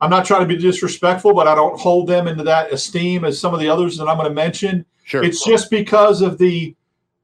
I'm 0.00 0.10
not 0.10 0.24
trying 0.24 0.40
to 0.40 0.46
be 0.46 0.56
disrespectful, 0.56 1.34
but 1.34 1.48
I 1.48 1.54
don't 1.54 1.78
hold 1.78 2.06
them 2.06 2.28
into 2.28 2.44
that 2.44 2.72
esteem 2.72 3.24
as 3.24 3.40
some 3.40 3.52
of 3.52 3.60
the 3.60 3.68
others 3.68 3.96
that 3.96 4.06
I'm 4.06 4.16
going 4.16 4.28
to 4.28 4.34
mention. 4.34 4.84
Sure. 5.04 5.24
It's 5.24 5.44
just 5.44 5.70
because 5.70 6.22
of 6.22 6.38
the 6.38 6.74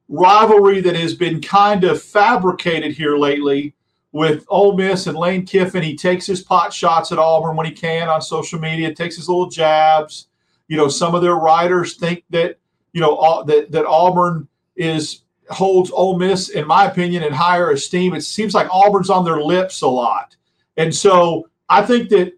rivalry 0.09 0.81
that 0.81 0.95
has 0.95 1.13
been 1.13 1.41
kind 1.41 1.83
of 1.83 2.01
fabricated 2.01 2.91
here 2.91 3.17
lately 3.17 3.73
with 4.11 4.45
Ole 4.49 4.75
Miss 4.75 5.07
and 5.07 5.17
Lane 5.17 5.45
Kiffin. 5.45 5.83
He 5.83 5.95
takes 5.95 6.25
his 6.25 6.41
pot 6.41 6.73
shots 6.73 7.11
at 7.11 7.19
Auburn 7.19 7.55
when 7.55 7.65
he 7.65 7.71
can 7.71 8.09
on 8.09 8.21
social 8.21 8.59
media, 8.59 8.93
takes 8.93 9.15
his 9.15 9.29
little 9.29 9.49
jabs. 9.49 10.27
You 10.67 10.77
know, 10.77 10.87
some 10.87 11.15
of 11.15 11.21
their 11.21 11.35
writers 11.35 11.95
think 11.95 12.23
that, 12.29 12.57
you 12.93 13.01
know, 13.01 13.43
that, 13.45 13.71
that 13.71 13.85
Auburn 13.85 14.47
is 14.75 15.21
holds 15.49 15.91
Ole 15.91 16.17
Miss, 16.17 16.49
in 16.49 16.65
my 16.65 16.85
opinion, 16.85 17.23
in 17.23 17.33
higher 17.33 17.71
esteem. 17.71 18.13
It 18.15 18.21
seems 18.21 18.53
like 18.53 18.67
Auburn's 18.71 19.09
on 19.09 19.25
their 19.25 19.41
lips 19.41 19.81
a 19.81 19.87
lot. 19.87 20.35
And 20.77 20.93
so 20.93 21.49
I 21.69 21.83
think 21.83 22.09
that 22.09 22.33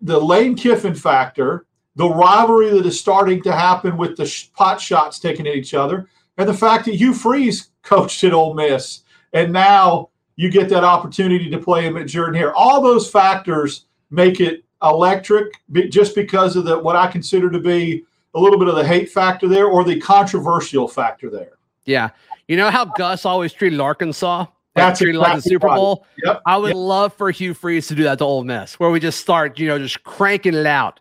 the 0.00 0.18
Lane 0.18 0.54
Kiffin 0.54 0.94
factor, 0.94 1.66
the 1.96 2.08
rivalry 2.08 2.70
that 2.70 2.86
is 2.86 2.98
starting 2.98 3.42
to 3.42 3.52
happen 3.52 3.96
with 3.96 4.16
the 4.16 4.26
sh- 4.26 4.52
pot 4.52 4.80
shots 4.80 5.18
taken 5.18 5.46
at 5.46 5.54
each 5.54 5.74
other, 5.74 6.08
and 6.36 6.48
the 6.48 6.54
fact 6.54 6.84
that 6.84 6.94
Hugh 6.94 7.14
Freeze 7.14 7.70
coached 7.82 8.22
at 8.24 8.32
Ole 8.32 8.54
Miss, 8.54 9.02
and 9.32 9.52
now 9.52 10.10
you 10.36 10.50
get 10.50 10.68
that 10.68 10.84
opportunity 10.84 11.50
to 11.50 11.58
play 11.58 11.84
him 11.84 11.96
at 11.96 12.06
Jordan 12.06 12.34
Hare. 12.34 12.54
All 12.54 12.80
those 12.80 13.10
factors 13.10 13.86
make 14.10 14.40
it 14.40 14.64
electric 14.82 15.52
just 15.90 16.14
because 16.14 16.54
of 16.54 16.64
the 16.64 16.78
what 16.78 16.94
I 16.96 17.08
consider 17.08 17.50
to 17.50 17.58
be 17.58 18.04
a 18.34 18.40
little 18.40 18.58
bit 18.58 18.68
of 18.68 18.76
the 18.76 18.86
hate 18.86 19.10
factor 19.10 19.48
there 19.48 19.66
or 19.66 19.82
the 19.82 20.00
controversial 20.00 20.86
factor 20.86 21.28
there. 21.28 21.58
Yeah. 21.84 22.10
You 22.46 22.56
know 22.56 22.70
how 22.70 22.84
Gus 22.84 23.24
always 23.24 23.52
treated 23.52 23.80
Arkansas? 23.80 24.46
That's 24.78 24.98
treated 25.00 25.18
like 25.18 25.36
the 25.36 25.42
Super 25.42 25.66
right. 25.66 25.76
Bowl. 25.76 26.06
Yep. 26.24 26.42
I 26.46 26.56
would 26.56 26.68
Yep. 26.68 26.76
love 26.76 27.14
for 27.14 27.30
Hugh 27.30 27.54
Freeze 27.54 27.88
to 27.88 27.94
do 27.94 28.04
that 28.04 28.18
to 28.18 28.24
Ole 28.24 28.44
Miss, 28.44 28.78
where 28.80 28.90
we 28.90 29.00
just 29.00 29.20
start, 29.20 29.58
you 29.58 29.68
know, 29.68 29.78
just 29.78 30.02
cranking 30.04 30.54
it 30.54 30.66
out 30.66 31.00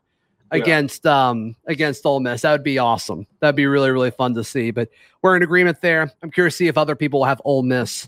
Yeah. 0.52 0.60
against 0.60 1.06
um 1.06 1.56
against 1.68 2.06
Ole 2.06 2.20
Miss. 2.20 2.42
That 2.42 2.52
would 2.52 2.64
be 2.64 2.78
awesome. 2.80 3.26
That'd 3.40 3.56
be 3.56 3.68
really 3.68 3.92
really 3.92 4.12
fun 4.12 4.34
to 4.36 4.44
see. 4.44 4.72
But 4.72 4.90
we're 5.22 5.36
in 5.36 5.44
agreement 5.44 5.82
there. 5.82 6.12
I'm 6.24 6.32
curious 6.32 6.54
to 6.56 6.58
see 6.58 6.68
if 6.68 6.78
other 6.78 6.96
people 6.96 7.24
have 7.26 7.42
Ole 7.46 7.64
Miss 7.64 8.08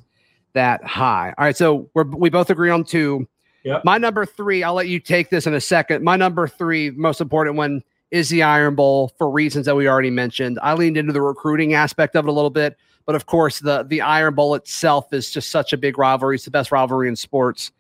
that 0.53 0.83
high. 0.83 1.33
All 1.37 1.45
right, 1.45 1.55
so 1.55 1.89
we're 1.93 2.03
we 2.03 2.29
both 2.29 2.49
agree 2.49 2.69
on 2.69 2.83
two. 2.83 3.27
Yep. 3.63 3.83
My 3.83 3.97
number 3.97 4.25
three, 4.25 4.63
I'll 4.63 4.73
let 4.73 4.87
you 4.87 4.99
take 4.99 5.29
this 5.29 5.45
in 5.45 5.53
a 5.53 5.59
second. 5.61 6.03
My 6.03 6.15
number 6.15 6.47
three, 6.47 6.91
most 6.91 7.19
important 7.19 7.57
one, 7.57 7.83
is 8.09 8.29
the 8.29 8.41
Iron 8.41 8.73
Bowl 8.73 9.13
for 9.17 9.29
reasons 9.29 9.65
that 9.65 9.75
we 9.75 9.87
already 9.87 10.09
mentioned. 10.09 10.57
I 10.63 10.73
leaned 10.75 10.95
into 10.97 11.11
the 11.13 11.21
recruiting 11.21 11.73
aspect 11.73 12.15
of 12.15 12.25
it 12.25 12.29
a 12.29 12.31
little 12.31 12.49
bit, 12.49 12.77
but 13.09 13.15
of 13.15 13.25
course, 13.25 13.57
the 13.57 13.81
the 13.81 14.01
Iron 14.01 14.35
Bowl 14.35 14.53
itself 14.53 15.11
is 15.13 15.31
just 15.31 15.49
such 15.49 15.73
a 15.73 15.77
big 15.77 15.97
rivalry. 15.97 16.35
It's 16.35 16.45
the 16.45 16.51
best 16.51 16.71
rivalry 16.71 17.07
in 17.07 17.15
sports. 17.15 17.71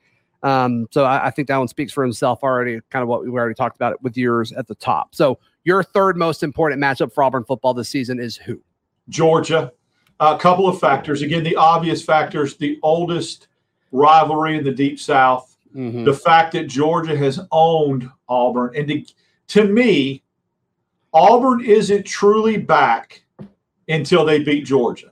Um, 0.41 0.87
so 0.89 1.03
I, 1.03 1.27
I 1.27 1.29
think 1.29 1.47
that 1.49 1.57
one 1.57 1.67
speaks 1.67 1.93
for 1.93 2.03
himself 2.03 2.39
already. 2.41 2.79
Kind 2.89 3.03
of 3.03 3.09
what 3.09 3.21
we 3.23 3.29
already 3.29 3.53
talked 3.53 3.75
about 3.75 3.91
it 3.93 4.01
with 4.01 4.17
yours 4.17 4.51
at 4.53 4.65
the 4.65 4.73
top. 4.73 5.13
So 5.13 5.37
your 5.65 5.83
third 5.83 6.17
most 6.17 6.41
important 6.41 6.81
matchup 6.81 7.13
for 7.13 7.23
Auburn 7.23 7.43
football 7.43 7.75
this 7.75 7.89
season 7.89 8.19
is 8.19 8.37
who? 8.37 8.59
Georgia. 9.07 9.71
A 10.19 10.35
couple 10.35 10.67
of 10.67 10.79
factors. 10.79 11.21
Again, 11.21 11.43
the 11.43 11.55
obvious 11.55 12.03
factors 12.03 12.57
the 12.57 12.79
oldest 12.81 13.49
rivalry 13.91 14.57
in 14.57 14.63
the 14.63 14.71
Deep 14.71 14.99
South, 14.99 15.55
Mm-hmm. 15.75 16.05
the 16.05 16.13
fact 16.15 16.53
that 16.53 16.65
Georgia 16.65 17.15
has 17.15 17.39
owned 17.51 18.09
Auburn. 18.27 18.71
And 18.75 18.87
to, 18.87 19.05
to 19.49 19.65
me, 19.65 20.23
Auburn 21.13 21.63
isn't 21.63 22.07
truly 22.07 22.57
back 22.57 23.21
until 23.87 24.25
they 24.25 24.39
beat 24.43 24.65
Georgia. 24.65 25.11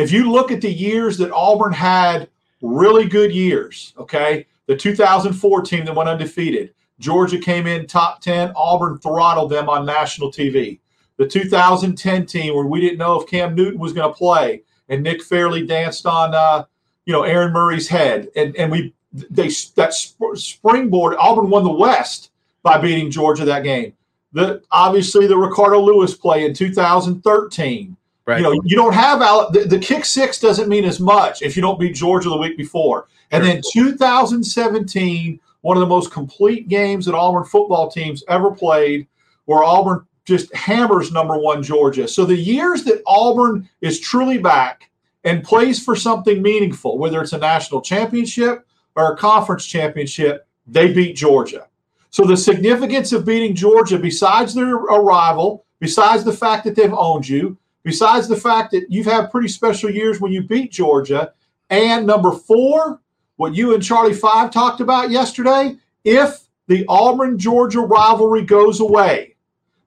If 0.00 0.12
you 0.12 0.32
look 0.32 0.50
at 0.50 0.62
the 0.62 0.72
years 0.72 1.18
that 1.18 1.30
Auburn 1.30 1.74
had 1.74 2.30
really 2.62 3.06
good 3.06 3.32
years, 3.32 3.92
okay, 3.98 4.46
the 4.64 4.74
2004 4.74 5.60
team 5.60 5.84
that 5.84 5.94
went 5.94 6.08
undefeated, 6.08 6.72
Georgia 6.98 7.38
came 7.38 7.66
in 7.66 7.86
top 7.86 8.22
10, 8.22 8.52
Auburn 8.56 8.96
throttled 8.98 9.50
them 9.50 9.68
on 9.68 9.84
national 9.84 10.32
TV. 10.32 10.80
The 11.18 11.26
2010 11.26 12.24
team 12.24 12.54
where 12.54 12.64
we 12.64 12.80
didn't 12.80 12.96
know 12.96 13.20
if 13.20 13.28
Cam 13.28 13.54
Newton 13.54 13.78
was 13.78 13.92
going 13.92 14.10
to 14.10 14.16
play 14.16 14.62
and 14.88 15.02
Nick 15.02 15.22
Fairley 15.22 15.66
danced 15.66 16.06
on 16.06 16.34
uh, 16.34 16.64
you 17.04 17.12
know 17.12 17.24
Aaron 17.24 17.52
Murray's 17.52 17.88
head 17.88 18.28
and 18.34 18.56
and 18.56 18.72
we 18.72 18.94
they 19.12 19.50
that 19.76 19.92
sp- 19.92 20.32
springboard 20.32 21.14
Auburn 21.18 21.50
won 21.50 21.62
the 21.62 21.70
West 21.70 22.30
by 22.62 22.78
beating 22.78 23.10
Georgia 23.10 23.44
that 23.44 23.64
game. 23.64 23.92
The 24.32 24.62
obviously 24.70 25.26
the 25.26 25.36
Ricardo 25.36 25.78
Louis 25.78 26.14
play 26.14 26.46
in 26.46 26.54
2013. 26.54 27.98
Right. 28.26 28.38
You 28.38 28.42
know, 28.42 28.62
you 28.64 28.76
don't 28.76 28.94
have 28.94 29.22
Al- 29.22 29.50
the, 29.50 29.60
the 29.64 29.78
kick 29.78 30.04
six 30.04 30.38
doesn't 30.38 30.68
mean 30.68 30.84
as 30.84 31.00
much 31.00 31.42
if 31.42 31.56
you 31.56 31.62
don't 31.62 31.80
beat 31.80 31.94
Georgia 31.94 32.28
the 32.28 32.36
week 32.36 32.56
before. 32.56 33.08
And 33.32 33.44
then 33.44 33.60
2017, 33.72 35.40
one 35.62 35.76
of 35.76 35.80
the 35.80 35.86
most 35.86 36.10
complete 36.10 36.68
games 36.68 37.06
that 37.06 37.14
Auburn 37.14 37.44
football 37.44 37.90
teams 37.90 38.24
ever 38.28 38.50
played, 38.50 39.06
where 39.44 39.62
Auburn 39.62 40.06
just 40.24 40.54
hammers 40.54 41.12
number 41.12 41.38
one 41.38 41.62
Georgia. 41.62 42.06
So 42.06 42.24
the 42.24 42.36
years 42.36 42.84
that 42.84 43.02
Auburn 43.06 43.68
is 43.80 44.00
truly 44.00 44.38
back 44.38 44.90
and 45.24 45.44
plays 45.44 45.82
for 45.82 45.96
something 45.96 46.40
meaningful, 46.42 46.98
whether 46.98 47.20
it's 47.20 47.32
a 47.32 47.38
national 47.38 47.82
championship 47.82 48.66
or 48.96 49.12
a 49.12 49.16
conference 49.16 49.66
championship, 49.66 50.46
they 50.66 50.92
beat 50.92 51.16
Georgia. 51.16 51.66
So 52.10 52.24
the 52.24 52.36
significance 52.36 53.12
of 53.12 53.24
beating 53.24 53.54
Georgia, 53.54 53.98
besides 53.98 54.54
their 54.54 54.74
arrival, 54.74 55.64
besides 55.78 56.24
the 56.24 56.32
fact 56.32 56.64
that 56.64 56.74
they've 56.74 56.92
owned 56.92 57.28
you, 57.28 57.56
besides 57.82 58.28
the 58.28 58.36
fact 58.36 58.70
that 58.72 58.86
you've 58.88 59.06
had 59.06 59.30
pretty 59.30 59.48
special 59.48 59.90
years 59.90 60.20
when 60.20 60.32
you 60.32 60.42
beat 60.42 60.72
Georgia, 60.72 61.32
and 61.70 62.06
number 62.06 62.32
four, 62.32 63.00
what 63.36 63.54
you 63.54 63.74
and 63.74 63.82
Charlie 63.82 64.14
Five 64.14 64.50
talked 64.50 64.80
about 64.80 65.10
yesterday, 65.10 65.76
if 66.04 66.40
the 66.66 66.84
Auburn 66.88 67.38
Georgia 67.38 67.80
rivalry 67.80 68.42
goes 68.42 68.80
away 68.80 69.36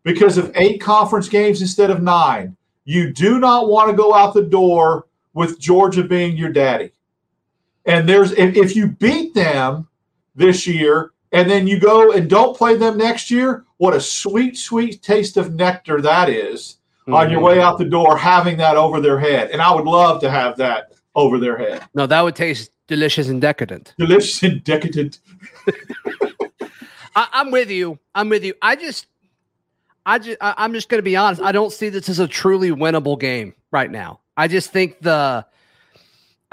because 0.04 0.38
of 0.38 0.52
eight 0.56 0.82
conference 0.82 1.30
games 1.30 1.62
instead 1.62 1.90
of 1.90 2.02
nine, 2.02 2.58
you 2.86 3.14
do 3.14 3.40
not 3.40 3.68
want 3.68 3.90
to 3.90 3.96
go 3.96 4.14
out 4.14 4.34
the 4.34 4.42
door 4.42 5.08
with 5.34 5.60
Georgia 5.60 6.04
being 6.04 6.36
your 6.38 6.52
daddy. 6.52 6.92
And 7.86 8.08
there's 8.08 8.32
if, 8.34 8.56
if 8.56 8.76
you 8.76 8.88
beat 8.88 9.34
them 9.34 9.88
this 10.36 10.66
year 10.68 11.12
and 11.32 11.50
then 11.50 11.68
you 11.68 11.80
go 11.80 12.12
and 12.12 12.30
don't 12.30 12.56
play 12.56 12.78
them 12.78 12.98
next 12.98 13.32
year, 13.32 13.66
what 13.78 13.96
a 13.96 14.02
sweet, 14.02 14.58
sweet 14.58 15.02
taste 15.02 15.38
of 15.38 15.54
nectar 15.54 16.02
that 16.02 16.30
is 16.30 16.78
on 17.08 17.30
your 17.30 17.40
mm-hmm. 17.40 17.46
way 17.46 17.62
out 17.62 17.78
the 17.78 17.86
door, 17.86 18.18
having 18.18 18.58
that 18.58 18.78
over 18.78 19.00
their 19.00 19.20
head. 19.20 19.52
And 19.52 19.62
I 19.62 19.74
would 19.74 19.86
love 19.86 20.22
to 20.22 20.30
have 20.30 20.58
that 20.58 20.94
over 21.16 21.38
their 21.38 21.58
head. 21.58 21.84
No, 21.94 22.06
that 22.08 22.22
would 22.22 22.36
taste 22.36 22.72
delicious 22.88 23.28
and 23.28 23.42
decadent. 23.42 23.94
Delicious 23.98 24.42
and 24.44 24.64
decadent. 24.64 25.20
I, 27.16 27.28
I'm 27.34 27.52
with 27.52 27.70
you. 27.70 28.00
I'm 28.16 28.30
with 28.30 28.44
you. 28.44 28.54
I 28.62 28.76
just, 28.76 29.08
I 30.06 30.20
just, 30.20 30.38
I, 30.42 30.54
I'm 30.58 30.74
just 30.74 30.90
going 30.90 31.00
to 31.00 31.04
be 31.04 31.16
honest. 31.16 31.42
I 31.42 31.52
don't 31.52 31.72
see 31.72 31.90
this 31.90 32.10
as 32.10 32.20
a 32.20 32.28
truly 32.28 32.72
winnable 32.72 33.20
game 33.20 33.54
right 33.72 33.92
now. 33.92 34.20
I 34.38 34.48
just 34.48 34.72
think 34.72 35.02
the, 35.02 35.46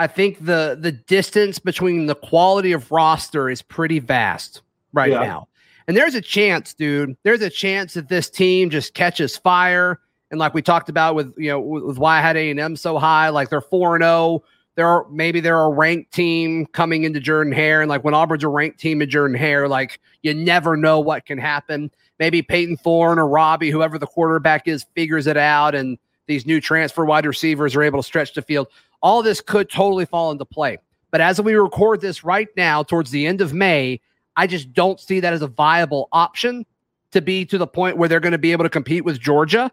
I 0.01 0.07
think 0.07 0.47
the 0.47 0.79
the 0.81 0.93
distance 0.93 1.59
between 1.59 2.07
the 2.07 2.15
quality 2.15 2.73
of 2.73 2.91
roster 2.91 3.51
is 3.51 3.61
pretty 3.61 3.99
vast 3.99 4.63
right 4.95 5.11
Yeah. 5.11 5.21
now. 5.21 5.49
And 5.87 5.95
there's 5.97 6.15
a 6.15 6.23
chance, 6.23 6.73
dude. 6.73 7.19
There's 7.23 7.43
a 7.43 7.51
chance 7.51 7.95
that 7.95 8.09
this 8.09 8.31
team 8.31 8.71
just 8.71 8.95
catches 8.95 9.37
fire. 9.37 10.01
And 10.31 10.39
like 10.39 10.55
we 10.55 10.63
talked 10.63 10.89
about 10.89 11.15
with 11.15 11.35
you 11.37 11.51
know 11.51 11.61
with, 11.61 11.99
why 11.99 12.19
I 12.19 12.21
had 12.21 12.37
A 12.37 12.51
and 12.51 12.61
M 12.61 12.77
so 12.77 12.99
high, 12.99 13.29
like 13.31 13.51
they're 13.51 13.61
four 13.61 13.97
and 13.97 14.03
zero. 14.03 14.45
They're 14.77 15.05
maybe 15.11 15.41
they're 15.41 15.61
a 15.61 15.69
ranked 15.69 16.13
team 16.13 16.67
coming 16.67 17.05
into 17.05 17.21
Jordan 17.21 17.53
Hare, 17.53 17.83
and 17.83 17.89
like 17.89 18.05
when 18.05 18.15
Auburn's 18.15 18.45
a 18.45 18.49
ranked 18.49 18.79
team 18.79 19.03
in 19.03 19.11
Jordan 19.11 19.37
Hare, 19.37 19.69
like 19.69 20.01
you 20.23 20.33
never 20.33 20.77
know 20.77 21.01
what 21.01 21.27
can 21.27 21.39
happen. 21.39 21.91
Maybe 22.19 22.43
Payton 22.43 22.77
Thorne 22.77 23.19
or 23.19 23.27
Robbie, 23.27 23.71
whoever 23.71 23.99
the 23.99 24.07
quarterback 24.07 24.69
is, 24.69 24.87
figures 24.95 25.27
it 25.27 25.37
out, 25.37 25.75
and 25.75 25.99
these 26.27 26.47
new 26.47 26.61
transfer 26.61 27.05
wide 27.05 27.27
receivers 27.27 27.75
are 27.75 27.83
able 27.83 28.01
to 28.01 28.07
stretch 28.07 28.35
the 28.35 28.43
field. 28.43 28.69
All 29.03 29.23
this 29.23 29.41
could 29.41 29.69
totally 29.69 30.05
fall 30.05 30.31
into 30.31 30.45
play. 30.45 30.79
But 31.11 31.21
as 31.21 31.41
we 31.41 31.55
record 31.55 32.01
this 32.01 32.23
right 32.23 32.49
now, 32.57 32.83
towards 32.83 33.11
the 33.11 33.27
end 33.27 33.41
of 33.41 33.53
May, 33.53 34.01
I 34.37 34.47
just 34.47 34.73
don't 34.73 35.01
see 35.01 35.21
that 35.21 35.33
as 35.33 35.43
a 35.43 35.49
viable 35.49 36.09
option 36.13 36.65
to 37.11 37.21
be 37.21 37.45
to 37.47 37.59
the 37.59 37.67
point 37.67 37.97
where 37.97 38.09
they're 38.09 38.21
going 38.21 38.33
to 38.33 38.39
be 38.39 38.53
able 38.53 38.65
to 38.65 38.71
compete 38.71 39.05
with 39.05 39.19
Georgia. 39.19 39.73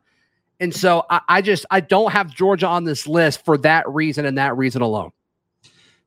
And 0.59 0.73
so 0.73 1.05
I, 1.09 1.21
I 1.27 1.41
just 1.41 1.65
I 1.69 1.79
don't 1.79 2.11
have 2.11 2.33
Georgia 2.33 2.67
on 2.67 2.83
this 2.83 3.07
list 3.07 3.45
for 3.45 3.57
that 3.59 3.87
reason 3.89 4.25
and 4.25 4.37
that 4.37 4.57
reason 4.57 4.81
alone. 4.81 5.11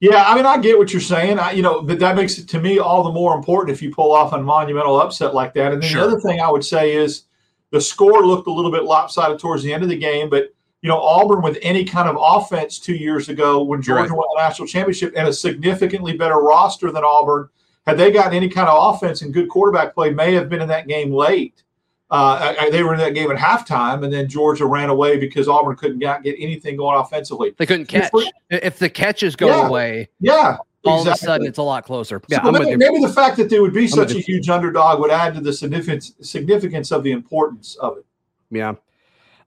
Yeah, 0.00 0.24
I 0.26 0.34
mean, 0.34 0.46
I 0.46 0.56
get 0.58 0.78
what 0.78 0.92
you're 0.92 1.00
saying. 1.00 1.38
I, 1.38 1.52
you 1.52 1.62
know, 1.62 1.82
but 1.82 1.98
that 1.98 2.16
makes 2.16 2.38
it 2.38 2.48
to 2.48 2.60
me 2.60 2.78
all 2.78 3.02
the 3.02 3.12
more 3.12 3.36
important 3.36 3.76
if 3.76 3.82
you 3.82 3.94
pull 3.94 4.12
off 4.12 4.32
a 4.32 4.40
monumental 4.40 4.98
upset 4.98 5.34
like 5.34 5.52
that. 5.54 5.72
And 5.72 5.82
then 5.82 5.90
Sure. 5.90 6.00
the 6.00 6.08
other 6.08 6.20
thing 6.20 6.40
I 6.40 6.50
would 6.50 6.64
say 6.64 6.96
is 6.96 7.24
the 7.70 7.80
score 7.80 8.26
looked 8.26 8.48
a 8.48 8.52
little 8.52 8.72
bit 8.72 8.84
lopsided 8.84 9.38
towards 9.38 9.62
the 9.62 9.72
end 9.72 9.82
of 9.82 9.90
the 9.90 9.98
game, 9.98 10.30
but 10.30 10.54
you 10.82 10.88
know, 10.88 10.98
Auburn 10.98 11.42
with 11.42 11.58
any 11.60 11.84
kind 11.84 12.08
of 12.08 12.16
offense 12.18 12.78
two 12.78 12.94
years 12.94 13.28
ago 13.28 13.62
when 13.62 13.82
Georgia 13.82 14.08
right. 14.08 14.16
won 14.16 14.26
the 14.34 14.42
national 14.42 14.66
championship 14.66 15.12
and 15.14 15.28
a 15.28 15.32
significantly 15.32 16.16
better 16.16 16.36
roster 16.36 16.90
than 16.90 17.04
Auburn, 17.04 17.50
had 17.86 17.98
they 17.98 18.10
gotten 18.10 18.32
any 18.32 18.48
kind 18.48 18.68
of 18.68 18.94
offense 18.94 19.20
and 19.20 19.34
good 19.34 19.50
quarterback 19.50 19.94
play, 19.94 20.10
may 20.10 20.32
have 20.32 20.48
been 20.48 20.62
in 20.62 20.68
that 20.68 20.88
game 20.88 21.12
late. 21.12 21.62
Uh, 22.10 22.68
they 22.70 22.82
were 22.82 22.92
in 22.94 22.98
that 22.98 23.14
game 23.14 23.30
at 23.30 23.36
halftime, 23.38 24.02
and 24.02 24.12
then 24.12 24.28
Georgia 24.28 24.66
ran 24.66 24.90
away 24.90 25.16
because 25.16 25.46
Auburn 25.48 25.76
couldn't 25.76 26.00
get, 26.00 26.22
get 26.24 26.34
anything 26.40 26.76
going 26.76 26.98
offensively. 26.98 27.54
They 27.56 27.66
couldn't 27.66 27.86
catch. 27.86 28.10
If 28.50 28.78
the 28.80 28.90
catches 28.90 29.36
go 29.36 29.46
Yeah. 29.46 29.68
away, 29.68 30.08
Yeah, 30.18 30.56
all 30.84 31.02
of 31.02 31.06
a 31.06 31.16
sudden 31.16 31.46
it's 31.46 31.58
a 31.58 31.62
lot 31.62 31.84
closer. 31.84 32.20
Yeah, 32.28 32.42
So 32.42 32.50
maybe, 32.50 32.76
maybe 32.76 32.98
the 32.98 33.12
fact 33.12 33.36
that 33.36 33.48
they 33.48 33.60
would 33.60 33.72
be 33.72 33.86
such 33.86 34.08
with 34.08 34.16
a 34.16 34.18
you. 34.18 34.22
huge 34.24 34.48
underdog 34.50 34.98
would 34.98 35.12
add 35.12 35.34
to 35.34 35.40
the 35.40 35.52
significance 35.52 36.12
significance 36.20 36.90
of 36.90 37.04
the 37.04 37.12
importance 37.12 37.76
of 37.76 37.98
it. 37.98 38.04
Yeah. 38.50 38.74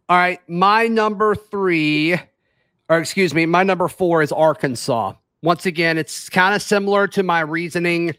All 0.08 0.18
right. 0.18 0.40
My 0.48 0.88
number 0.88 1.36
three, 1.36 2.14
or 2.88 2.98
excuse 3.00 3.34
me, 3.34 3.46
my 3.46 3.64
number 3.64 3.90
four 3.90 4.22
is 4.22 4.32
Arkansas. 4.32 5.14
Once 5.42 5.66
again, 5.66 5.98
it's 5.98 6.30
kind 6.30 6.56
of 6.56 6.62
similar 6.62 7.08
to 7.10 7.24
my 7.24 7.42
reasoning 7.42 8.16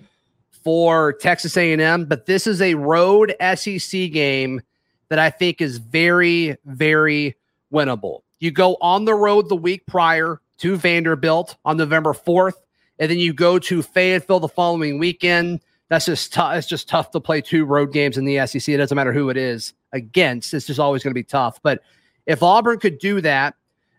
for 0.64 1.12
Texas 1.12 1.56
A&M, 1.56 2.06
but 2.06 2.26
this 2.26 2.46
is 2.46 2.62
a 2.62 2.74
road 2.74 3.34
SEC 3.54 4.10
game 4.10 4.62
that 5.10 5.18
I 5.18 5.30
think 5.30 5.60
is 5.60 5.76
very, 5.76 6.56
very 6.64 7.36
winnable. 7.72 8.20
You 8.40 8.50
go 8.50 8.76
on 8.80 9.04
the 9.04 9.14
road 9.14 9.48
the 9.48 9.56
week 9.56 9.86
prior 9.86 10.40
to 10.58 10.76
Vanderbilt 10.76 11.56
on 11.64 11.76
November 11.76 12.14
4th, 12.14 12.54
and 12.98 13.10
then 13.10 13.18
you 13.18 13.34
go 13.34 13.58
to 13.58 13.82
Fayetteville 13.82 14.40
the 14.40 14.48
following 14.48 14.98
weekend. 14.98 15.60
That's 15.88 16.06
just 16.06 16.32
tough. 16.32 16.56
It's 16.56 16.66
just 16.66 16.88
tough 16.88 17.10
to 17.10 17.20
play 17.20 17.42
two 17.42 17.66
road 17.66 17.92
games 17.92 18.16
in 18.16 18.24
the 18.24 18.46
SEC. 18.46 18.68
It 18.68 18.78
doesn't 18.78 18.96
matter 18.96 19.12
who 19.12 19.28
it 19.28 19.36
is 19.36 19.74
against. 19.92 20.54
It's 20.54 20.66
just 20.66 20.80
always 20.80 21.02
going 21.02 21.10
to 21.10 21.18
be 21.18 21.24
tough. 21.24 21.60
But 21.62 21.82
if 22.26 22.42
Auburn 22.42 22.78
could 22.78 22.98
do 22.98 23.20
that, 23.20 23.54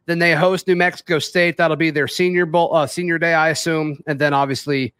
then 0.08 0.20
they 0.20 0.34
host 0.34 0.68
New 0.68 0.76
Mexico 0.76 1.20
State. 1.20 1.58
That'll 1.58 1.78
be 1.78 1.92
their 1.92 2.08
senior 2.08 2.46
bowl, 2.46 2.76
uh, 2.76 2.88
senior 2.88 3.20
day, 3.20 3.34
I 3.34 3.50
assume. 3.50 4.00
And 4.08 4.20
then 4.20 4.34
obviously 4.34 4.94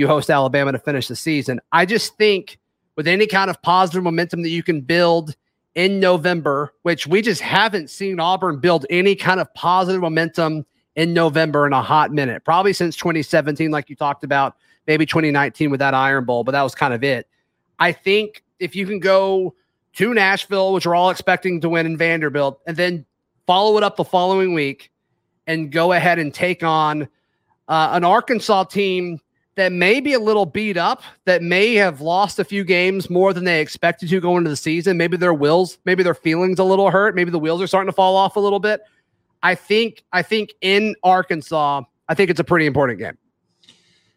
you 0.00 0.08
host 0.08 0.30
Alabama 0.30 0.72
to 0.72 0.78
finish 0.78 1.08
the 1.08 1.14
season. 1.14 1.60
I 1.72 1.84
just 1.84 2.16
think 2.16 2.58
with 2.96 3.06
any 3.06 3.26
kind 3.26 3.50
of 3.50 3.60
positive 3.60 4.02
momentum 4.02 4.42
that 4.42 4.48
you 4.48 4.62
can 4.62 4.80
build 4.80 5.36
in 5.74 6.00
November, 6.00 6.72
which 6.82 7.06
we 7.06 7.20
just 7.20 7.42
haven't 7.42 7.90
seen 7.90 8.18
Auburn 8.18 8.58
build 8.58 8.86
any 8.88 9.14
kind 9.14 9.40
of 9.40 9.52
positive 9.54 10.00
momentum 10.00 10.64
in 10.96 11.12
November 11.12 11.66
in 11.66 11.74
a 11.74 11.82
hot 11.82 12.12
minute, 12.12 12.44
probably 12.44 12.72
since 12.72 12.96
2017, 12.96 13.70
like 13.70 13.90
you 13.90 13.94
talked 13.94 14.24
about, 14.24 14.56
maybe 14.86 15.04
2019 15.04 15.70
with 15.70 15.80
that 15.80 15.94
Iron 15.94 16.24
Bowl, 16.24 16.44
but 16.44 16.52
that 16.52 16.62
was 16.62 16.74
kind 16.74 16.94
of 16.94 17.04
it. 17.04 17.28
I 17.78 17.92
think 17.92 18.42
if 18.58 18.74
you 18.74 18.86
can 18.86 19.00
go 19.00 19.54
to 19.96 20.14
Nashville, 20.14 20.72
which 20.72 20.86
we're 20.86 20.94
all 20.94 21.10
expecting 21.10 21.60
to 21.60 21.68
win 21.68 21.84
in 21.84 21.96
Vanderbilt, 21.96 22.60
and 22.66 22.76
then 22.76 23.04
follow 23.46 23.76
it 23.76 23.84
up 23.84 23.96
the 23.96 24.04
following 24.04 24.54
week 24.54 24.90
and 25.46 25.70
go 25.70 25.92
ahead 25.92 26.18
and 26.18 26.32
take 26.32 26.62
on 26.62 27.02
uh, 27.68 27.90
an 27.92 28.02
Arkansas 28.02 28.64
team 28.64 29.20
that 29.60 29.72
may 29.72 30.00
be 30.00 30.14
a 30.14 30.18
little 30.18 30.46
beat 30.46 30.76
up, 30.76 31.02
that 31.26 31.42
may 31.42 31.74
have 31.74 32.00
lost 32.00 32.38
a 32.38 32.44
few 32.44 32.64
games 32.64 33.10
more 33.10 33.32
than 33.32 33.44
they 33.44 33.60
expected 33.60 34.08
to 34.08 34.20
go 34.20 34.36
into 34.36 34.50
the 34.50 34.56
season. 34.56 34.96
Maybe 34.96 35.16
their 35.16 35.34
wills, 35.34 35.78
maybe 35.84 36.02
their 36.02 36.14
feelings 36.14 36.58
a 36.58 36.64
little 36.64 36.90
hurt. 36.90 37.14
Maybe 37.14 37.30
the 37.30 37.38
wheels 37.38 37.60
are 37.60 37.66
starting 37.66 37.88
to 37.88 37.94
fall 37.94 38.16
off 38.16 38.36
a 38.36 38.40
little 38.40 38.58
bit. 38.58 38.80
I 39.42 39.54
think, 39.54 40.02
I 40.12 40.22
think 40.22 40.54
in 40.60 40.94
Arkansas, 41.02 41.82
I 42.08 42.14
think 42.14 42.30
it's 42.30 42.40
a 42.40 42.44
pretty 42.44 42.66
important 42.66 42.98
game. 42.98 43.16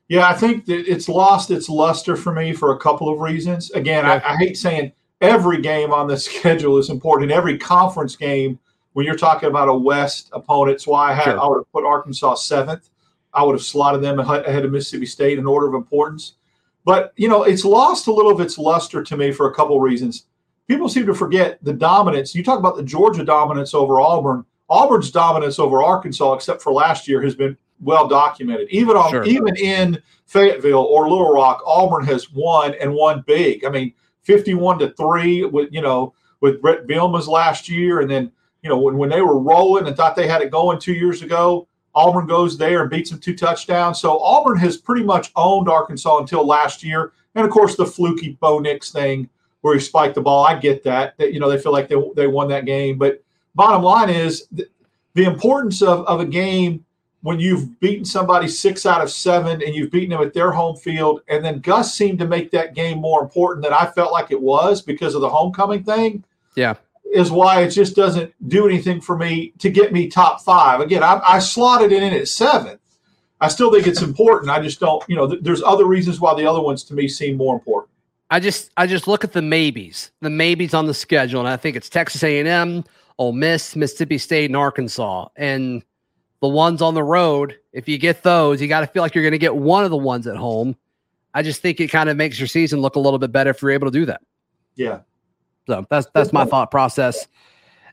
Yeah, 0.08 0.28
I 0.28 0.34
think 0.34 0.66
that 0.66 0.90
it's 0.92 1.08
lost 1.10 1.52
its 1.52 1.70
luster 1.70 2.16
for 2.16 2.34
me 2.34 2.54
for 2.54 2.74
a 2.74 2.80
couple 2.80 3.10
of 3.10 3.20
reasons. 3.20 3.72
Again, 3.72 4.06
I, 4.06 4.16
I 4.24 4.36
hate 4.38 4.58
saying 4.58 4.92
every 5.22 5.62
game 5.62 5.92
on 5.92 6.08
the 6.08 6.18
schedule 6.20 6.78
is 6.78 6.90
important. 6.90 7.32
Every 7.32 7.58
conference 7.58 8.16
game, 8.16 8.60
when 8.94 9.06
you're 9.06 9.16
talking 9.16 9.50
about 9.50 9.70
a 9.70 9.74
West 9.74 10.30
opponent, 10.34 10.76
it's 10.76 10.88
why 10.88 11.12
I, 11.12 11.14
had, 11.14 11.24
sure. 11.24 11.40
I 11.40 11.48
would 11.48 11.58
have 11.58 11.72
put 11.72 11.86
Arkansas 11.86 12.36
seventh 12.36 12.90
I 13.34 13.44
would 13.44 13.54
have 13.54 13.63
slotted 13.63 14.02
them 14.02 14.20
ahead 14.20 14.66
of 14.66 14.72
Mississippi 14.72 15.06
State 15.06 15.40
in 15.40 15.46
order 15.46 15.68
of 15.68 15.74
importance. 15.74 16.34
But, 16.86 17.13
you 17.16 17.30
know, 17.30 17.44
it's 17.44 17.66
lost 17.66 18.08
a 18.08 18.13
little 18.13 18.32
of 18.32 18.42
its 18.42 18.58
luster 18.58 19.04
to 19.04 19.18
me 19.18 19.32
for 19.32 19.50
a 19.50 19.54
couple 19.54 19.75
of 19.75 19.82
reasons. 19.82 20.25
People 20.68 20.90
seem 20.90 21.06
to 21.06 21.13
forget 21.13 21.58
the 21.63 21.74
dominance. 21.74 22.36
You 22.36 22.44
talk 22.44 22.60
about 22.60 22.75
the 22.75 22.84
Georgia 22.84 23.24
dominance 23.24 23.74
over 23.74 24.00
Auburn. 24.02 24.46
Auburn's 24.70 25.12
dominance 25.12 25.60
over 25.60 25.84
Arkansas, 25.84 26.34
except 26.34 26.62
for 26.62 26.72
last 26.72 27.08
year, 27.08 27.22
has 27.22 27.36
been 27.36 27.58
well 27.82 28.08
documented. 28.08 28.70
Even 28.70 28.96
on 28.96 29.12
sure. 29.12 29.24
even 29.25 29.56
in 29.58 30.02
Fayetteville 30.25 30.84
or 30.84 31.10
Little 31.10 31.34
Rock, 31.34 31.62
Auburn 31.66 32.06
has 32.06 32.32
won 32.32 32.74
and 32.80 32.94
won 32.94 33.24
big. 33.28 33.66
I 33.66 33.70
mean, 33.70 33.94
fifty-one 34.24 34.80
to 34.80 34.92
three 34.92 35.44
with 35.44 35.72
you 35.72 35.82
know 35.82 36.13
with 36.40 36.62
Bret 36.62 36.88
Bielema's 36.88 37.28
last 37.28 37.70
year, 37.70 38.00
and 38.00 38.10
then 38.10 38.32
you 38.62 38.70
know 38.70 38.80
when, 38.80 38.98
when 38.98 39.10
they 39.10 39.22
were 39.22 39.38
rolling 39.38 39.88
and 39.88 39.96
thought 39.96 40.16
they 40.16 40.28
had 40.28 40.42
it 40.42 40.50
going 40.50 40.80
two 40.80 40.94
years 40.94 41.22
ago, 41.22 41.68
Auburn 41.96 42.26
goes 42.26 42.58
there 42.58 42.82
and 42.82 42.90
beats 42.90 43.10
them 43.10 43.20
two 43.20 43.36
touchdowns. 43.36 44.00
So 44.00 44.20
Auburn 44.20 44.58
has 44.58 44.78
pretty 44.78 45.04
much 45.04 45.32
owned 45.36 45.70
Arkansas 45.70 46.18
until 46.18 46.46
last 46.46 46.84
year. 46.84 47.14
And 47.36 47.46
of 47.46 47.52
course, 47.52 47.76
the 47.76 47.86
fluky 47.86 48.38
Bo 48.40 48.60
Nix 48.60 48.92
thing 48.92 49.30
where 49.62 49.76
he 49.76 49.80
spiked 49.80 50.16
the 50.16 50.22
ball. 50.22 50.46
I 50.46 50.56
get 50.56 50.84
that. 50.84 51.18
That 51.18 51.34
you 51.34 51.40
know 51.40 51.50
they 51.50 51.60
feel 51.60 51.72
like 51.72 51.88
they, 51.88 51.96
they 52.16 52.28
won 52.28 52.48
that 52.50 52.66
game. 52.66 52.98
But 52.98 53.24
bottom 53.56 53.82
line 53.84 54.10
is 54.10 54.48
the, 54.52 54.68
importance 55.16 55.82
of, 55.82 56.06
of 56.06 56.20
a 56.20 56.26
game 56.26 56.84
when 57.22 57.40
you've 57.40 57.80
beaten 57.80 58.04
somebody 58.04 58.48
six 58.48 58.86
out 58.86 59.02
of 59.02 59.10
seven 59.10 59.62
and 59.62 59.74
you've 59.74 59.92
beaten 59.92 60.10
them 60.10 60.22
at 60.22 60.34
their 60.34 60.52
home 60.52 60.76
field. 60.76 61.22
And 61.30 61.46
then 61.46 61.60
Gus 61.60 61.94
seemed 61.94 62.20
to 62.20 62.28
make 62.28 62.52
that 62.52 62.74
game 62.74 62.98
more 62.98 63.22
important 63.22 63.64
than 63.64 63.72
I 63.72 63.86
felt 63.86 64.12
like 64.12 64.32
it 64.32 64.42
was 64.42 64.82
because 64.82 65.16
of 65.16 65.22
the 65.22 65.30
homecoming 65.30 65.84
thing. 65.84 66.24
Yeah 66.56 66.76
is 67.13 67.32
why 67.32 67.62
it 67.62 67.69
just 67.69 67.95
doesn't 67.95 68.34
do 68.49 68.67
anything 68.67 68.99
for 68.99 69.17
me 69.17 69.54
to 69.60 69.69
get 69.69 69.93
me 69.93 70.08
top 70.08 70.41
five. 70.41 70.80
Again, 70.80 71.04
I, 71.04 71.21
I 71.23 71.39
slotted 71.39 71.91
it 71.91 72.02
in 72.02 72.13
at 72.13 72.28
seven. 72.28 72.80
I 73.39 73.49
still 73.49 73.71
think 73.71 73.88
it's 73.88 74.02
important. 74.02 74.49
I 74.49 74.62
just 74.62 74.80
don't, 74.80 75.04
you 75.08 75.15
know, 75.15 75.30
th- 75.30 75.43
there's 75.43 75.62
other 75.63 75.86
reasons 75.86 76.19
why 76.19 76.34
the 76.34 76.45
other 76.45 76.62
ones 76.62 76.84
to 76.86 76.93
me 76.93 77.08
seem 77.08 77.38
more 77.38 77.54
important. 77.56 77.91
I 78.30 78.39
just, 78.39 78.71
I 78.78 78.88
just 78.88 79.08
look 79.08 79.23
at 79.23 79.34
the 79.34 79.41
maybes, 79.41 80.12
the 80.21 80.30
maybes 80.30 80.73
on 80.73 80.88
the 80.88 80.93
schedule, 80.93 81.39
and 81.39 81.49
I 81.49 81.58
think 81.58 81.76
it's 81.76 81.89
Texas 81.89 82.23
A&M, 82.23 82.84
Ole 83.19 83.34
Miss, 83.34 83.76
Mississippi 83.76 84.17
State, 84.17 84.45
and 84.45 84.56
Arkansas, 84.56 85.28
and 85.36 85.84
the 86.41 86.47
ones 86.47 86.82
on 86.82 86.93
the 86.93 87.04
road. 87.04 87.58
If 87.73 87.88
you 87.88 87.97
get 87.97 88.23
those, 88.23 88.62
you 88.62 88.67
got 88.67 88.82
to 88.82 88.88
feel 88.88 89.04
like 89.04 89.13
you're 89.13 89.23
going 89.23 89.34
to 89.34 89.38
get 89.38 89.56
one 89.56 89.84
of 89.84 89.91
the 89.91 89.97
ones 89.97 90.26
at 90.26 90.36
home. 90.36 90.76
I 91.34 91.43
just 91.43 91.62
think 91.62 91.80
it 91.80 91.89
kind 91.89 92.10
of 92.10 92.17
makes 92.17 92.39
your 92.39 92.47
season 92.47 92.82
look 92.82 92.95
a 92.95 92.99
little 92.99 93.19
bit 93.19 93.32
better 93.32 93.52
if 93.52 93.62
you're 93.62 93.71
able 93.71 93.88
to 93.88 93.99
do 93.99 94.06
that. 94.06 94.21
Yeah, 94.76 95.02
so 95.67 95.86
that's 95.89 96.08
that's 96.13 96.34
my 96.34 96.41
mm-hmm. 96.41 96.49
thought 96.49 96.71
process 96.71 97.28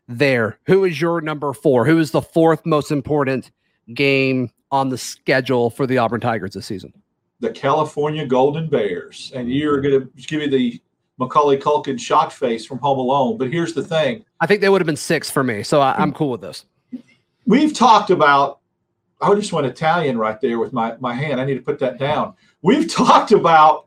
there. 0.09 0.59
Who 0.67 0.85
is 0.85 1.01
your 1.01 1.21
number 1.21 1.53
four? 1.53 1.87
Who 1.87 1.99
is 1.99 2.11
the 2.11 2.23
fourth 2.23 2.67
most 2.67 2.91
important 2.91 3.51
game 3.95 4.51
on 4.71 4.89
the 4.89 4.99
schedule 4.99 5.71
for 5.71 5.87
the 5.87 5.99
Auburn 5.99 6.21
Tigers 6.21 6.53
this 6.53 6.67
season? 6.67 6.93
The 7.41 7.51
California 7.51 8.27
Golden 8.27 8.69
Bears. 8.69 9.33
And 9.35 9.51
you're 9.51 9.81
going 9.81 10.01
to 10.01 10.11
give 10.27 10.41
me 10.41 10.49
the 10.49 10.81
Macaulay 11.19 11.59
Culkin 11.59 11.99
shock 11.99 12.33
face 12.33 12.67
from 12.67 12.79
Home 12.79 12.99
Alone. 12.99 13.39
But 13.39 13.53
here's 13.53 13.73
the 13.73 13.83
thing 13.83 14.25
I 14.41 14.47
think 14.47 14.61
they 14.61 14.69
would 14.69 14.81
have 14.81 14.87
been 14.87 14.97
six 14.97 15.31
for 15.31 15.43
me. 15.43 15.63
So 15.63 15.81
I, 15.81 16.03
am 16.03 16.13
cool 16.13 16.31
with 16.31 16.41
this. 16.41 16.67
We've 17.47 17.73
talked 17.73 18.11
about, 18.11 18.61
I 19.21 19.35
just 19.35 19.53
went 19.53 19.67
Italian 19.67 20.19
right 20.19 20.41
there 20.41 20.59
with 20.59 20.73
my, 20.73 20.97
my 20.99 21.15
hand. 21.15 21.41
I 21.41 21.45
need 21.45 21.55
to 21.55 21.63
put 21.63 21.79
that 21.81 21.99
down. 21.99 22.35
We've 22.63 22.91
talked 22.93 23.33
about 23.33 23.87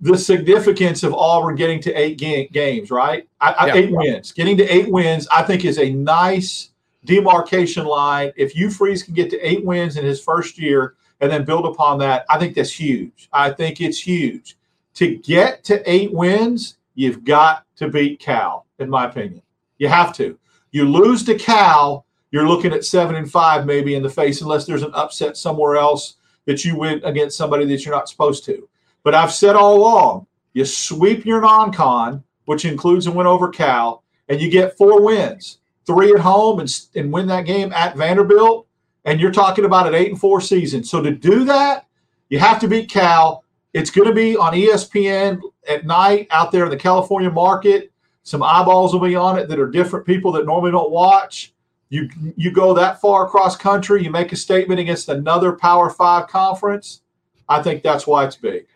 the 0.00 0.16
significance 0.16 1.02
of 1.02 1.14
Auburn 1.14 1.56
getting 1.56 1.80
to 1.82 1.92
eight 1.92 2.18
ga- 2.18 2.48
games, 2.48 2.90
right? 2.90 3.28
I, 3.40 3.52
I, 3.52 3.66
yeah. 3.66 3.74
Eight 3.74 3.90
wins. 3.90 4.32
Getting 4.32 4.56
to 4.56 4.64
eight 4.64 4.90
wins, 4.90 5.28
I 5.28 5.42
think, 5.42 5.64
is 5.64 5.78
a 5.78 5.90
nice 5.90 6.70
demarcation 7.04 7.84
line. 7.84 8.32
If 8.36 8.52
Hugh 8.52 8.70
Freeze 8.70 9.02
can 9.02 9.14
get 9.14 9.30
to 9.30 9.40
eight 9.40 9.64
wins 9.64 9.96
in 9.96 10.04
his 10.04 10.22
first 10.22 10.58
year 10.58 10.94
and 11.20 11.30
then 11.30 11.44
build 11.44 11.66
upon 11.66 11.98
that, 11.98 12.24
I 12.30 12.38
think 12.38 12.54
that's 12.54 12.72
huge. 12.72 13.28
I 13.32 13.50
think 13.50 13.80
it's 13.80 13.98
huge. 13.98 14.56
To 14.94 15.16
get 15.16 15.64
to 15.64 15.88
eight 15.90 16.12
wins, 16.12 16.76
you've 16.94 17.24
got 17.24 17.64
to 17.76 17.88
beat 17.88 18.20
Cal, 18.20 18.66
in 18.78 18.88
my 18.88 19.06
opinion. 19.06 19.42
You 19.78 19.88
have 19.88 20.14
to. 20.16 20.38
You 20.72 20.84
lose 20.84 21.24
to 21.24 21.34
Cal, 21.34 22.06
you're 22.30 22.48
looking 22.48 22.72
at 22.72 22.84
seven 22.84 23.16
and 23.16 23.30
five 23.30 23.66
maybe 23.66 23.94
in 23.94 24.02
the 24.02 24.10
face, 24.10 24.40
unless 24.40 24.64
there's 24.64 24.82
an 24.82 24.94
upset 24.94 25.36
somewhere 25.36 25.76
else 25.76 26.16
that 26.46 26.64
you 26.64 26.76
win 26.76 27.02
against 27.04 27.36
somebody 27.36 27.64
that 27.66 27.84
you're 27.84 27.94
not 27.94 28.08
supposed 28.08 28.44
to. 28.46 28.68
But 29.02 29.14
I've 29.14 29.32
said 29.32 29.56
all 29.56 29.76
along, 29.76 30.26
you 30.52 30.64
sweep 30.64 31.24
your 31.24 31.40
non-con, 31.40 32.24
which 32.44 32.64
includes 32.64 33.06
a 33.06 33.12
win 33.12 33.26
over 33.26 33.48
Cal, 33.48 34.02
and 34.28 34.40
you 34.40 34.50
get 34.50 34.76
four 34.76 35.02
wins, 35.02 35.58
three 35.86 36.12
at 36.12 36.20
home, 36.20 36.60
and, 36.60 36.80
and 36.94 37.12
win 37.12 37.26
that 37.28 37.46
game 37.46 37.72
at 37.72 37.96
Vanderbilt. 37.96 38.66
And 39.04 39.20
you're 39.20 39.30
talking 39.30 39.64
about 39.64 39.86
an 39.86 39.94
eight 39.94 40.10
and 40.10 40.20
four 40.20 40.40
season. 40.40 40.84
So 40.84 41.02
to 41.02 41.10
do 41.10 41.44
that, 41.44 41.86
you 42.28 42.38
have 42.38 42.60
to 42.60 42.68
beat 42.68 42.90
Cal. 42.90 43.44
It's 43.72 43.90
going 43.90 44.08
to 44.08 44.14
be 44.14 44.36
on 44.36 44.52
ESPN 44.52 45.40
at 45.68 45.86
night 45.86 46.26
out 46.30 46.52
there 46.52 46.64
in 46.64 46.70
the 46.70 46.76
California 46.76 47.30
market. 47.30 47.92
Some 48.22 48.42
eyeballs 48.42 48.92
will 48.92 49.00
be 49.00 49.16
on 49.16 49.38
it 49.38 49.48
that 49.48 49.58
are 49.58 49.70
different 49.70 50.06
people 50.06 50.32
that 50.32 50.44
normally 50.44 50.72
don't 50.72 50.90
watch. 50.90 51.54
You 51.88 52.08
you 52.36 52.52
go 52.52 52.72
that 52.74 53.00
far 53.00 53.26
across 53.26 53.56
country, 53.56 54.04
you 54.04 54.10
make 54.10 54.32
a 54.32 54.36
statement 54.36 54.78
against 54.78 55.08
another 55.08 55.52
Power 55.52 55.90
Five 55.90 56.28
conference. 56.28 57.02
I 57.48 57.62
think 57.62 57.82
that's 57.82 58.06
why 58.06 58.24
it's 58.24 58.36
big. 58.36 58.66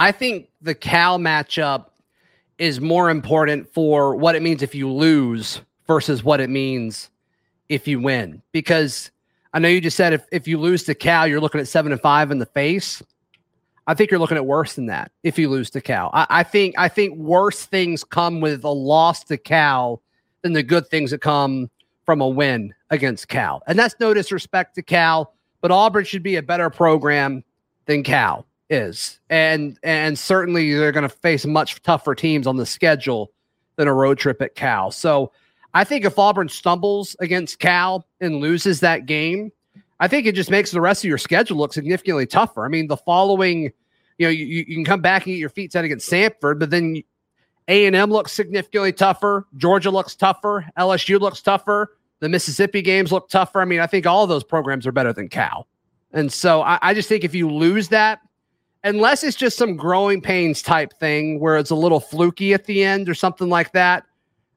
I 0.00 0.12
think 0.12 0.48
the 0.62 0.74
Cal 0.74 1.18
matchup 1.18 1.90
is 2.56 2.80
more 2.80 3.10
important 3.10 3.70
for 3.70 4.16
what 4.16 4.34
it 4.34 4.40
means 4.40 4.62
if 4.62 4.74
you 4.74 4.90
lose 4.90 5.60
versus 5.86 6.24
what 6.24 6.40
it 6.40 6.48
means 6.48 7.10
if 7.68 7.86
you 7.86 8.00
win. 8.00 8.40
Because 8.50 9.10
I 9.52 9.58
know 9.58 9.68
you 9.68 9.78
just 9.78 9.98
said 9.98 10.14
if, 10.14 10.24
if 10.32 10.48
you 10.48 10.58
lose 10.58 10.84
to 10.84 10.94
Cal, 10.94 11.26
you're 11.26 11.38
looking 11.38 11.60
at 11.60 11.68
seven 11.68 11.92
and 11.92 12.00
five 12.00 12.30
in 12.30 12.38
the 12.38 12.46
face. 12.46 13.02
I 13.86 13.92
think 13.92 14.10
you're 14.10 14.20
looking 14.20 14.38
at 14.38 14.46
worse 14.46 14.72
than 14.72 14.86
that 14.86 15.12
if 15.22 15.38
you 15.38 15.50
lose 15.50 15.68
to 15.70 15.82
Cal. 15.82 16.08
I, 16.14 16.26
I 16.30 16.42
think 16.44 16.76
I 16.78 16.88
think 16.88 17.18
worse 17.18 17.66
things 17.66 18.02
come 18.02 18.40
with 18.40 18.64
a 18.64 18.70
loss 18.70 19.22
to 19.24 19.36
Cal 19.36 20.00
than 20.40 20.54
the 20.54 20.62
good 20.62 20.88
things 20.88 21.10
that 21.10 21.20
come 21.20 21.68
from 22.06 22.22
a 22.22 22.28
win 22.28 22.72
against 22.88 23.28
Cal. 23.28 23.62
And 23.66 23.78
that's 23.78 23.96
no 24.00 24.14
disrespect 24.14 24.76
to 24.76 24.82
Cal, 24.82 25.34
but 25.60 25.70
Auburn 25.70 26.06
should 26.06 26.22
be 26.22 26.36
a 26.36 26.42
better 26.42 26.70
program 26.70 27.44
than 27.84 28.02
Cal 28.02 28.46
is, 28.70 29.18
and 29.28 29.78
and 29.82 30.18
certainly 30.18 30.72
they're 30.72 30.92
going 30.92 31.08
to 31.08 31.14
face 31.14 31.44
much 31.44 31.82
tougher 31.82 32.14
teams 32.14 32.46
on 32.46 32.56
the 32.56 32.64
schedule 32.64 33.32
than 33.76 33.88
a 33.88 33.94
road 33.94 34.18
trip 34.18 34.40
at 34.40 34.54
Cal. 34.54 34.90
So 34.90 35.32
I 35.74 35.84
think 35.84 36.04
if 36.04 36.18
Auburn 36.18 36.48
stumbles 36.48 37.16
against 37.20 37.58
Cal 37.58 38.06
and 38.20 38.36
loses 38.36 38.80
that 38.80 39.06
game, 39.06 39.52
I 40.00 40.08
think 40.08 40.26
it 40.26 40.34
just 40.34 40.50
makes 40.50 40.70
the 40.70 40.80
rest 40.80 41.04
of 41.04 41.08
your 41.08 41.18
schedule 41.18 41.58
look 41.58 41.72
significantly 41.72 42.26
tougher. 42.26 42.64
I 42.64 42.68
mean, 42.68 42.88
the 42.88 42.96
following, 42.96 43.64
you 44.18 44.26
know, 44.26 44.30
you, 44.30 44.46
you 44.46 44.64
can 44.64 44.84
come 44.84 45.00
back 45.00 45.26
and 45.26 45.34
get 45.34 45.38
your 45.38 45.50
feet 45.50 45.72
set 45.72 45.84
against 45.84 46.10
Samford, 46.10 46.58
but 46.58 46.70
then 46.70 47.02
A 47.68 47.86
and 47.86 47.94
M 47.94 48.10
looks 48.10 48.32
significantly 48.32 48.92
tougher. 48.92 49.46
Georgia 49.56 49.90
looks 49.90 50.14
tougher. 50.16 50.66
LSU 50.78 51.20
looks 51.20 51.42
tougher. 51.42 51.96
The 52.20 52.28
Mississippi 52.28 52.82
games 52.82 53.12
look 53.12 53.28
tougher. 53.28 53.60
I 53.60 53.64
mean, 53.64 53.80
I 53.80 53.86
think 53.86 54.06
all 54.06 54.26
those 54.26 54.44
programs 54.44 54.86
are 54.86 54.92
better 54.92 55.12
than 55.12 55.28
Cal. 55.28 55.66
And 56.12 56.32
so 56.32 56.62
I, 56.62 56.78
I 56.82 56.94
just 56.94 57.08
think 57.08 57.24
if 57.24 57.34
you 57.34 57.48
lose 57.48 57.88
that, 57.88 58.20
unless 58.84 59.24
it's 59.24 59.36
just 59.36 59.56
some 59.56 59.76
growing 59.76 60.20
pains 60.20 60.62
type 60.62 60.92
thing 60.98 61.40
where 61.40 61.56
it's 61.56 61.70
a 61.70 61.74
little 61.74 62.00
fluky 62.00 62.54
at 62.54 62.64
the 62.64 62.82
end 62.84 63.08
or 63.08 63.14
something 63.14 63.48
like 63.48 63.72
that, 63.72 64.04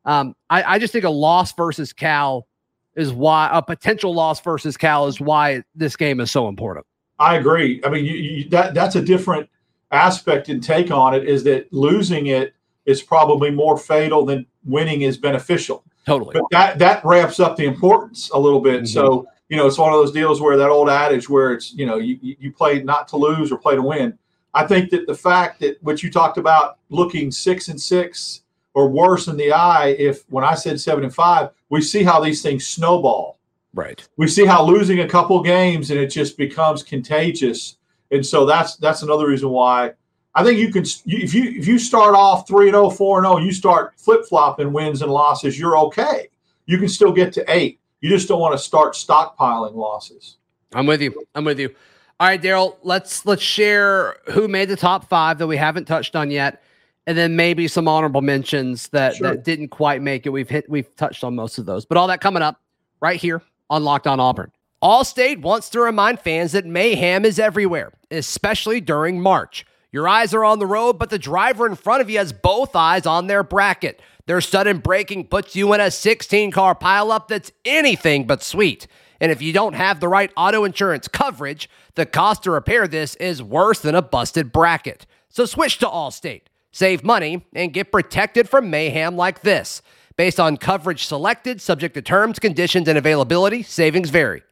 um, 0.05 0.35
I, 0.49 0.63
I 0.75 0.79
just 0.79 0.93
think 0.93 1.05
a 1.05 1.09
loss 1.09 1.53
versus 1.53 1.93
Cal 1.93 2.47
is 2.95 3.11
why 3.11 3.49
a 3.51 3.61
potential 3.61 4.13
loss 4.13 4.39
versus 4.41 4.77
Cal 4.77 5.07
is 5.07 5.19
why 5.19 5.63
this 5.75 5.95
game 5.95 6.19
is 6.19 6.31
so 6.31 6.47
important. 6.47 6.85
I 7.19 7.37
agree. 7.37 7.81
I 7.85 7.89
mean, 7.89 8.05
you, 8.05 8.15
you, 8.15 8.49
that 8.49 8.73
that's 8.73 8.95
a 8.95 9.01
different 9.01 9.49
aspect 9.91 10.49
and 10.49 10.63
take 10.63 10.91
on 10.91 11.13
it. 11.13 11.27
Is 11.27 11.43
that 11.45 11.71
losing 11.71 12.27
it 12.27 12.53
is 12.85 13.01
probably 13.01 13.49
more 13.49 13.77
fatal 13.77 14.25
than 14.25 14.45
winning 14.65 15.03
is 15.03 15.17
beneficial. 15.17 15.83
Totally. 16.05 16.33
But 16.33 16.43
that 16.51 16.79
that 16.79 17.05
ramps 17.05 17.39
up 17.39 17.55
the 17.55 17.65
importance 17.65 18.29
a 18.31 18.39
little 18.39 18.59
bit. 18.59 18.83
Mm-hmm. 18.83 18.85
So 18.87 19.27
you 19.53 19.59
know, 19.59 19.67
it's 19.67 19.77
one 19.77 19.93
of 19.93 19.99
those 19.99 20.11
deals 20.11 20.41
where 20.41 20.57
that 20.57 20.71
old 20.71 20.89
adage 20.89 21.29
where 21.29 21.53
it's 21.53 21.75
you 21.75 21.85
know 21.85 21.97
you 21.97 22.17
you 22.19 22.51
play 22.51 22.81
not 22.81 23.07
to 23.09 23.17
lose 23.17 23.51
or 23.51 23.59
play 23.59 23.75
to 23.75 23.83
win. 23.83 24.17
I 24.51 24.65
think 24.65 24.89
that 24.89 25.05
the 25.05 25.13
fact 25.13 25.59
that 25.59 25.77
what 25.83 26.01
you 26.01 26.09
talked 26.09 26.39
about 26.39 26.79
looking 26.89 27.29
six 27.29 27.67
and 27.67 27.79
six 27.79 28.41
or 28.73 28.89
worse 28.89 29.27
in 29.27 29.37
the 29.37 29.53
eye, 29.53 29.89
if 29.99 30.23
when 30.31 30.43
I 30.43 30.55
said 30.55 30.81
seven 30.81 31.03
and 31.03 31.13
five, 31.13 31.51
we 31.69 31.83
see 31.83 32.01
how 32.01 32.19
these 32.19 32.41
things 32.41 32.65
snowball. 32.65 33.37
Right. 33.75 34.03
We 34.17 34.27
see 34.27 34.43
how 34.43 34.65
losing 34.65 35.01
a 35.01 35.07
couple 35.07 35.39
games 35.43 35.91
and 35.91 35.99
it 35.99 36.07
just 36.07 36.35
becomes 36.35 36.81
contagious. 36.81 37.77
And 38.09 38.25
so 38.25 38.47
that's 38.47 38.77
that's 38.77 39.03
another 39.03 39.27
reason 39.27 39.49
why 39.49 39.91
I 40.33 40.43
think 40.43 40.57
you 40.57 40.71
can 40.71 40.81
if 41.05 41.35
you 41.35 41.43
if 41.43 41.67
you 41.67 41.77
start 41.77 42.15
off 42.15 42.47
3 42.47 42.69
and 42.69 42.73
0 42.73 42.89
4 42.89 43.19
and 43.19 43.27
0, 43.27 43.37
you 43.37 43.51
start 43.51 43.93
flip-flopping 43.97 44.73
wins 44.73 45.03
and 45.03 45.11
losses, 45.11 45.59
you're 45.59 45.77
okay. 45.77 46.29
You 46.65 46.79
can 46.79 46.89
still 46.89 47.11
get 47.11 47.31
to 47.33 47.45
8. 47.47 47.79
You 48.03 48.09
just 48.09 48.27
don't 48.27 48.41
want 48.41 48.51
to 48.53 48.57
start 48.57 48.95
stockpiling 48.95 49.75
losses. 49.75 50.35
I'm 50.73 50.85
with 50.85 51.01
you. 51.01 51.25
I'm 51.35 51.45
with 51.45 51.57
you. 51.57 51.73
All 52.19 52.27
right, 52.27 52.41
Darrell, 52.41 52.77
let's 52.83 53.25
let's 53.25 53.41
share 53.41 54.17
who 54.25 54.49
made 54.49 54.67
the 54.67 54.75
top 54.75 55.07
5 55.07 55.37
that 55.37 55.47
we 55.47 55.55
haven't 55.55 55.85
touched 55.85 56.13
on 56.13 56.29
yet 56.29 56.61
and 57.07 57.17
then 57.17 57.37
maybe 57.37 57.65
some 57.69 57.87
honorable 57.87 58.21
mentions 58.21 58.89
that 58.89 59.15
sure. 59.15 59.29
that 59.29 59.45
didn't 59.45 59.69
quite 59.69 60.01
make 60.01 60.25
it. 60.25 60.31
We've 60.31 60.49
hit 60.49 60.69
we've 60.69 60.93
touched 60.97 61.23
on 61.23 61.33
most 61.33 61.57
of 61.57 61.65
those. 61.65 61.85
But 61.85 61.97
all 61.97 62.07
that 62.07 62.19
coming 62.19 62.43
up 62.43 62.59
right 62.99 63.19
here 63.19 63.41
on 63.69 63.85
Locked 63.85 64.07
On 64.07 64.19
Auburn. 64.19 64.51
Allstate 64.83 65.41
wants 65.41 65.69
to 65.69 65.79
remind 65.79 66.19
fans 66.19 66.51
that 66.51 66.65
mayhem 66.65 67.23
is 67.23 67.39
everywhere, 67.39 67.93
especially 68.11 68.81
during 68.81 69.21
March. 69.21 69.65
Your 69.93 70.09
eyes 70.09 70.33
are 70.33 70.43
on 70.43 70.59
the 70.59 70.65
road, 70.65 70.99
but 70.99 71.09
the 71.09 71.19
driver 71.19 71.65
in 71.65 71.75
front 71.75 72.01
of 72.01 72.09
you 72.09 72.17
has 72.17 72.33
both 72.33 72.75
eyes 72.75 73.05
on 73.05 73.27
their 73.27 73.43
bracket. 73.43 74.01
Their 74.25 74.39
sudden 74.39 74.77
braking 74.77 75.27
puts 75.27 75.55
you 75.55 75.73
in 75.73 75.81
a 75.81 75.91
16 75.91 76.51
car 76.51 76.75
pileup 76.75 77.27
that's 77.27 77.51
anything 77.65 78.25
but 78.25 78.41
sweet. 78.41 78.87
And 79.19 79.31
if 79.31 79.41
you 79.41 79.51
don't 79.51 79.73
have 79.73 79.99
the 79.99 80.07
right 80.07 80.31
auto 80.37 80.63
insurance 80.63 81.07
coverage, 81.07 81.69
the 81.95 82.05
cost 82.05 82.43
to 82.43 82.51
repair 82.51 82.87
this 82.87 83.15
is 83.15 83.43
worse 83.43 83.79
than 83.79 83.95
a 83.95 84.01
busted 84.01 84.51
bracket. 84.51 85.05
So 85.29 85.45
switch 85.45 85.77
to 85.79 85.87
Allstate, 85.87 86.43
save 86.71 87.03
money, 87.03 87.45
and 87.53 87.73
get 87.73 87.91
protected 87.91 88.47
from 88.47 88.69
mayhem 88.69 89.17
like 89.17 89.41
this. 89.41 89.81
Based 90.15 90.39
on 90.39 90.57
coverage 90.57 91.05
selected, 91.05 91.59
subject 91.59 91.95
to 91.95 92.01
terms, 92.01 92.39
conditions, 92.39 92.87
and 92.87 92.97
availability, 92.97 93.63
savings 93.63 94.09
vary. 94.09 94.41
I 94.41 94.43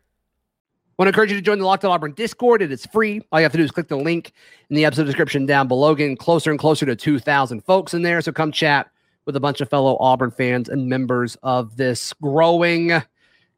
want 0.98 1.08
to 1.08 1.10
encourage 1.10 1.32
you 1.32 1.38
to 1.38 1.42
join 1.42 1.60
the 1.60 1.66
Locked 1.66 1.86
On 1.86 1.92
Auburn 1.92 2.14
Discord. 2.14 2.62
It 2.62 2.72
is 2.72 2.86
free. 2.88 3.22
All 3.32 3.40
you 3.40 3.44
have 3.44 3.52
to 3.54 3.58
do 3.58 3.64
is 3.64 3.72
click 3.72 3.88
the 3.88 3.98
link 3.98 4.34
in 4.70 4.76
the 4.76 4.86
episode 4.86 5.06
description 5.06 5.46
down 5.46 5.68
below. 5.68 5.96
Getting 5.96 6.18
closer 6.18 6.50
and 6.50 6.60
closer 6.60 6.86
to 6.86 6.96
2,000 6.96 7.62
folks 7.64 7.94
in 7.94 8.02
there. 8.02 8.22
So 8.22 8.32
come 8.32 8.52
chat 8.52 8.92
with 9.26 9.36
a 9.36 9.40
bunch 9.40 9.62
of 9.62 9.70
fellow 9.70 9.98
Auburn 10.00 10.32
fans 10.32 10.70
and 10.70 10.88
members 10.88 11.38
of 11.44 11.78
this 11.78 12.14
growing 12.14 13.02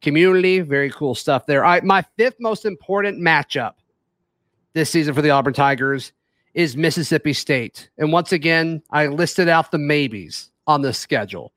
community. 0.02 0.60
Very 0.60 0.90
cool 0.90 1.16
stuff 1.16 1.46
there. 1.46 1.64
All 1.64 1.72
right, 1.72 1.84
my 1.84 2.04
fifth 2.18 2.40
most 2.40 2.66
important 2.66 3.20
matchup 3.20 3.74
this 4.74 4.90
season 4.90 5.14
for 5.14 5.22
the 5.22 5.30
Auburn 5.30 5.54
Tigers 5.54 6.12
is 6.54 6.76
Mississippi 6.78 7.34
State. 7.34 7.90
And 7.98 8.12
once 8.12 8.32
again, 8.32 8.82
I 8.92 9.08
listed 9.08 9.48
out 9.48 9.72
the 9.72 9.78
maybes 9.78 10.52
on 10.68 10.82
the 10.82 10.94
schedule 10.94 11.54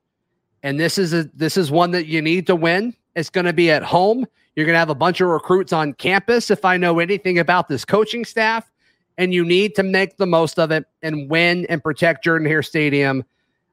and 0.67 0.81
this 0.81 0.99
is 0.99 1.15
a 1.15 1.31
this 1.33 1.57
is 1.57 1.71
one 1.71 1.93
that 1.93 2.07
you 2.07 2.21
need 2.21 2.49
to 2.49 2.57
win. 2.57 2.93
It's 3.15 3.31
going 3.31 3.45
to 3.45 3.53
be 3.53 3.71
at 3.71 3.85
home. 3.85 4.27
You're 4.57 4.67
going 4.67 4.75
to 4.75 4.81
have 4.81 4.91
a 4.91 4.97
bunch 4.97 5.21
of 5.21 5.29
recruits 5.29 5.73
on 5.73 5.93
campus. 5.93 6.51
If 6.51 6.65
I 6.65 6.77
know 6.77 6.99
anything 6.99 7.39
about 7.39 7.69
this 7.69 7.85
coaching 7.85 8.25
staff, 8.25 8.69
and 9.17 9.33
you 9.33 9.45
need 9.45 9.77
to 9.77 9.85
make 9.85 10.17
the 10.17 10.27
most 10.27 10.59
of 10.59 10.73
it 10.73 10.85
and 11.03 11.31
win 11.31 11.67
and 11.69 11.81
protect 11.85 12.25
Jordan 12.25 12.49
Hare 12.49 12.65
Stadium 12.65 13.25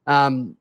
um, 0.06 0.56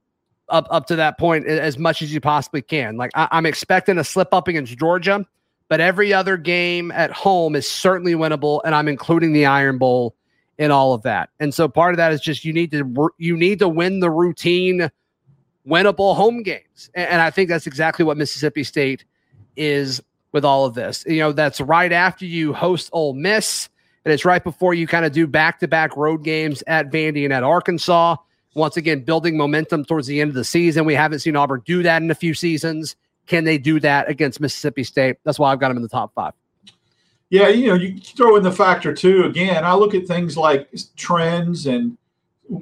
up 0.50 0.68
up 0.70 0.88
to 0.88 0.96
that 0.96 1.18
point 1.18 1.48
as 1.48 1.78
much 1.78 2.02
as 2.02 2.14
you 2.14 2.22
possibly 2.22 2.62
can. 2.62 2.98
Like 2.98 3.12
I, 3.16 3.28
I'm 3.32 3.46
expecting 3.46 3.98
a 3.98 4.04
slip 4.04 4.34
up 4.34 4.48
against 4.48 4.78
Georgia, 4.78 5.26
but 5.70 5.80
every 5.80 6.14
other 6.14 6.38
game 6.38 6.92
at 6.92 7.12
home 7.12 7.56
is 7.56 7.70
certainly 7.70 8.14
winnable, 8.14 8.62
and 8.64 8.76
I'm 8.76 8.88
including 8.88 9.34
the 9.34 9.46
Iron 9.46 9.78
Bowl 9.78 10.16
in 10.58 10.72
all 10.72 10.94
of 10.94 11.02
that. 11.04 11.30
And 11.40 11.54
so 11.54 11.68
part 11.68 11.94
of 11.94 11.98
that 11.98 12.14
is 12.14 12.22
just 12.22 12.46
you 12.46 12.54
need 12.54 12.72
to 12.72 13.10
you 13.18 13.36
need 13.36 13.60
to 13.60 13.70
win 13.70 14.00
the 14.00 14.12
routine 14.12 14.90
winnable 15.68 16.16
home 16.16 16.44
games. 16.44 16.90
And, 16.94 17.22
I 17.22 17.30
think 17.30 17.50
that's 17.50 17.68
exactly 17.68 18.06
what 18.06 18.18
Mississippi 18.18 18.64
State 18.64 19.06
is 19.56 20.02
with 20.32 20.44
all 20.44 20.66
of 20.66 20.74
this. 20.74 21.04
You 21.08 21.20
know, 21.20 21.32
that's 21.32 21.62
right 21.62 21.92
after 21.92 22.26
you 22.26 22.54
host 22.54 22.90
Ole 22.92 23.14
Miss, 23.14 23.70
and 24.06 24.14
it's 24.14 24.26
right 24.26 24.44
before 24.44 24.74
you 24.74 24.88
kind 24.88 25.06
of 25.06 25.12
do 25.12 25.26
back 25.26 25.60
to 25.60 25.68
back 25.68 25.96
road 25.96 26.24
games 26.24 26.64
at 26.68 26.92
Vandy 26.92 27.24
and 27.24 27.34
at 27.34 27.44
Arkansas. 27.44 28.18
Once 28.56 28.78
again, 28.78 29.02
building 29.02 29.36
momentum 29.36 29.84
towards 29.84 30.08
the 30.08 30.22
end 30.22 30.30
of 30.30 30.36
the 30.36 30.44
season. 30.44 30.86
We 30.86 30.96
haven't 30.96 31.20
seen 31.20 31.36
Auburn 31.36 31.62
do 31.66 31.84
that 31.84 32.02
in 32.02 32.12
a 32.12 32.16
few 32.16 32.34
seasons. 32.34 32.96
Can 33.26 33.44
they 33.46 33.58
do 33.58 33.80
that 33.80 34.10
against 34.10 34.40
Mississippi 34.40 34.84
State? 34.84 35.18
That's 35.24 35.40
why 35.40 35.52
I've 35.52 35.60
got 35.60 35.70
them 35.70 35.78
in 35.78 35.84
the 35.84 35.90
top 35.90 36.14
five. 36.14 36.34
Yeah, 37.30 37.48
you 37.48 37.68
know, 37.68 37.74
you 37.74 38.00
throw 38.00 38.36
in 38.36 38.44
the 38.44 38.52
factor 38.52 38.94
too. 38.94 39.24
Again, 39.24 39.66
I 39.66 39.74
look 39.74 39.96
at 39.96 40.06
things 40.06 40.38
like 40.38 40.70
trends 40.96 41.66
and 41.66 41.98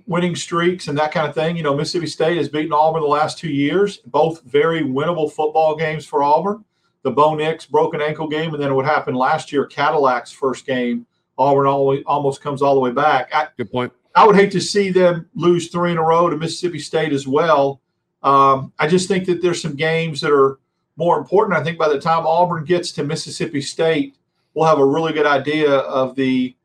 winning 0.07 0.35
streaks 0.35 0.87
and 0.87 0.97
that 0.97 1.11
kind 1.11 1.27
of 1.27 1.35
thing. 1.35 1.57
You 1.57 1.63
know, 1.63 1.75
Mississippi 1.75 2.07
State 2.07 2.37
has 2.37 2.47
beaten 2.47 2.71
Auburn 2.71 3.01
the 3.01 3.07
last 3.07 3.37
two 3.37 3.49
years, 3.49 3.97
both 3.97 4.41
very 4.43 4.81
winnable 4.81 5.31
football 5.31 5.75
games 5.75 6.05
for 6.05 6.23
Auburn. 6.23 6.63
The 7.03 7.11
Bo 7.11 7.35
Nix 7.35 7.65
broken 7.65 7.99
ankle 7.99 8.27
game, 8.27 8.53
and 8.53 8.61
then 8.61 8.75
what 8.75 8.85
happened 8.85 9.17
last 9.17 9.51
year, 9.51 9.65
Cadillac's 9.65 10.31
first 10.31 10.65
game, 10.65 11.05
Auburn 11.37 11.67
almost 12.05 12.41
comes 12.41 12.61
all 12.61 12.75
the 12.75 12.79
way 12.79 12.91
back. 12.91 13.33
I, 13.33 13.47
Good 13.57 13.71
point. 13.71 13.91
I 14.15 14.25
would 14.25 14.35
hate 14.35 14.51
to 14.51 14.61
see 14.61 14.89
them 14.89 15.29
lose 15.35 15.69
three 15.69 15.91
in 15.91 15.97
a 15.97 16.03
row 16.03 16.29
to 16.29 16.37
Mississippi 16.37 16.79
State 16.79 17.13
as 17.13 17.27
well. 17.27 17.81
Um, 18.23 18.73
I 18.77 18.87
just 18.87 19.07
think 19.07 19.25
that 19.25 19.41
there's 19.41 19.61
some 19.61 19.75
games 19.75 20.21
that 20.21 20.31
are 20.31 20.59
more 20.97 21.17
important. 21.17 21.59
I 21.59 21.63
think 21.63 21.77
by 21.77 21.89
the 21.89 21.99
time 21.99 22.25
Auburn 22.27 22.65
gets 22.65 22.91
to 22.93 23.03
Mississippi 23.03 23.61
State, 23.61 24.15
we'll 24.53 24.67
have 24.67 24.79
a 24.79 24.85
really 24.85 25.13
good 25.13 25.25
idea 25.25 25.71
of 25.71 26.15
the 26.15 26.55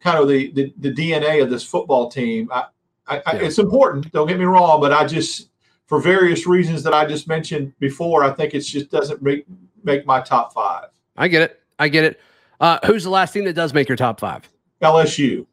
kind 0.00 0.18
of 0.18 0.28
the, 0.28 0.52
the, 0.52 0.72
the 0.78 0.92
DNA 0.92 1.42
of 1.42 1.50
this 1.50 1.64
football 1.64 2.10
team. 2.10 2.48
I, 2.52 2.66
I, 3.06 3.16
yeah. 3.16 3.34
It's 3.34 3.58
important. 3.58 4.10
Don't 4.12 4.28
get 4.28 4.38
me 4.38 4.44
wrong, 4.44 4.80
but 4.80 4.92
I 4.92 5.06
just, 5.06 5.48
for 5.86 6.00
various 6.00 6.46
reasons 6.46 6.82
that 6.84 6.94
I 6.94 7.04
just 7.04 7.28
mentioned 7.28 7.72
before, 7.78 8.24
I 8.24 8.30
think 8.30 8.54
it 8.54 8.60
just 8.60 8.90
doesn't 8.90 9.22
make 9.22 9.44
make 9.84 10.06
my 10.06 10.20
top 10.20 10.52
five. 10.52 10.88
I 11.16 11.28
get 11.28 11.42
it. 11.42 11.60
I 11.78 11.88
get 11.88 12.04
it. 12.04 12.20
Uh, 12.60 12.78
who's 12.86 13.04
the 13.04 13.10
last 13.10 13.32
team 13.32 13.44
that 13.44 13.52
does 13.52 13.74
make 13.74 13.88
your 13.88 13.96
top 13.96 14.18
five? 14.18 14.48
LSU. 14.82 15.46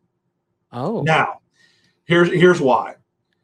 Oh, 0.71 1.01
now 1.01 1.41
here's 2.05 2.29
here's 2.29 2.62
why. 2.62 2.95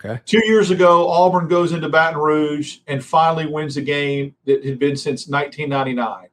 Okay. 0.03 0.21
Two 0.25 0.45
years 0.45 0.69
ago, 0.69 1.09
Auburn 1.09 1.47
goes 1.47 1.71
into 1.71 1.89
Baton 1.89 2.19
Rouge 2.19 2.79
and 2.85 3.03
finally 3.03 3.47
wins 3.47 3.77
a 3.77 3.81
game 3.81 4.35
that 4.45 4.63
had 4.63 4.77
been 4.77 4.95
since 4.95 5.27
1999. 5.27 6.27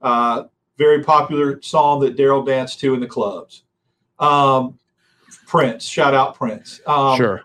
Uh, 0.00 0.44
very 0.78 1.02
popular 1.04 1.60
song 1.60 2.00
that 2.00 2.16
Darrell 2.16 2.42
danced 2.42 2.80
to 2.80 2.94
in 2.94 3.00
the 3.00 3.06
clubs. 3.06 3.64
Um, 4.18 4.78
Prince, 5.46 5.84
shout 5.84 6.14
out 6.14 6.36
Prince. 6.36 6.80
Um, 6.86 7.18
sure. 7.18 7.42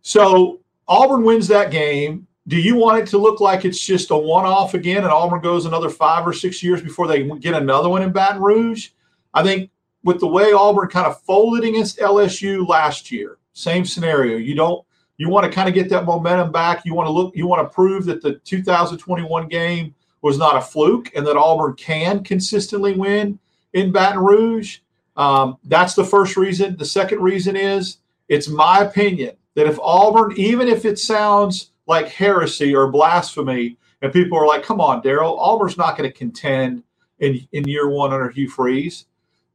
So 0.00 0.60
Auburn 0.86 1.22
wins 1.22 1.48
that 1.48 1.70
game. 1.70 2.26
Do 2.46 2.56
you 2.56 2.76
want 2.76 3.02
it 3.02 3.06
to 3.08 3.18
look 3.18 3.40
like 3.40 3.66
it's 3.66 3.84
just 3.84 4.10
a 4.10 4.16
one 4.16 4.46
off 4.46 4.72
again 4.72 5.04
and 5.04 5.12
Auburn 5.12 5.42
goes 5.42 5.66
another 5.66 5.90
five 5.90 6.26
or 6.26 6.32
six 6.32 6.62
years 6.62 6.80
before 6.80 7.06
they 7.06 7.28
get 7.40 7.52
another 7.52 7.90
one 7.90 8.00
in 8.00 8.10
Baton 8.10 8.40
Rouge? 8.40 8.88
I 9.34 9.42
think 9.42 9.70
with 10.04 10.20
the 10.20 10.26
way 10.26 10.52
Auburn 10.52 10.88
kind 10.88 11.06
of 11.06 11.20
folded 11.22 11.64
against 11.64 11.98
LSU 11.98 12.66
last 12.66 13.10
year, 13.10 13.38
same 13.52 13.84
scenario. 13.84 14.36
You 14.36 14.54
don't 14.54 14.84
you 15.18 15.28
want 15.28 15.44
to 15.44 15.52
kind 15.52 15.68
of 15.68 15.74
get 15.74 15.90
that 15.90 16.04
momentum 16.04 16.52
back. 16.52 16.84
You 16.84 16.94
want 16.94 17.08
to 17.08 17.12
look, 17.12 17.36
you 17.36 17.46
want 17.46 17.68
to 17.68 17.74
prove 17.74 18.04
that 18.06 18.22
the 18.22 18.34
2021 18.34 19.48
game 19.48 19.94
was 20.22 20.38
not 20.38 20.56
a 20.56 20.60
fluke 20.60 21.10
and 21.14 21.26
that 21.26 21.36
Auburn 21.36 21.74
can 21.74 22.22
consistently 22.22 22.94
win 22.94 23.38
in 23.72 23.92
Baton 23.92 24.22
Rouge. 24.22 24.78
Um, 25.16 25.58
that's 25.64 25.94
the 25.94 26.04
first 26.04 26.36
reason. 26.36 26.76
The 26.76 26.84
second 26.84 27.20
reason 27.20 27.56
is 27.56 27.98
it's 28.28 28.48
my 28.48 28.80
opinion 28.80 29.36
that 29.54 29.66
if 29.66 29.78
Auburn, 29.80 30.34
even 30.36 30.68
if 30.68 30.84
it 30.84 30.98
sounds 30.98 31.72
like 31.86 32.08
heresy 32.08 32.74
or 32.74 32.90
blasphemy, 32.90 33.76
and 34.00 34.12
people 34.12 34.38
are 34.38 34.46
like, 34.46 34.62
come 34.62 34.80
on, 34.80 35.02
Darrell, 35.02 35.38
Auburn's 35.40 35.76
not 35.76 35.96
going 35.96 36.08
to 36.08 36.16
contend 36.16 36.84
in, 37.18 37.46
in 37.50 37.66
year 37.66 37.88
one 37.88 38.12
under 38.12 38.30
Hugh 38.30 38.48
Freeze. 38.48 39.06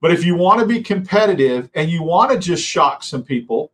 But 0.04 0.12
if 0.12 0.26
you 0.26 0.36
want 0.36 0.60
to 0.60 0.66
be 0.66 0.84
competitive 0.84 1.70
and 1.76 1.90
you 1.90 2.04
want 2.04 2.30
to 2.30 2.38
just 2.38 2.62
shock 2.62 3.04
some 3.04 3.24
people, 3.24 3.72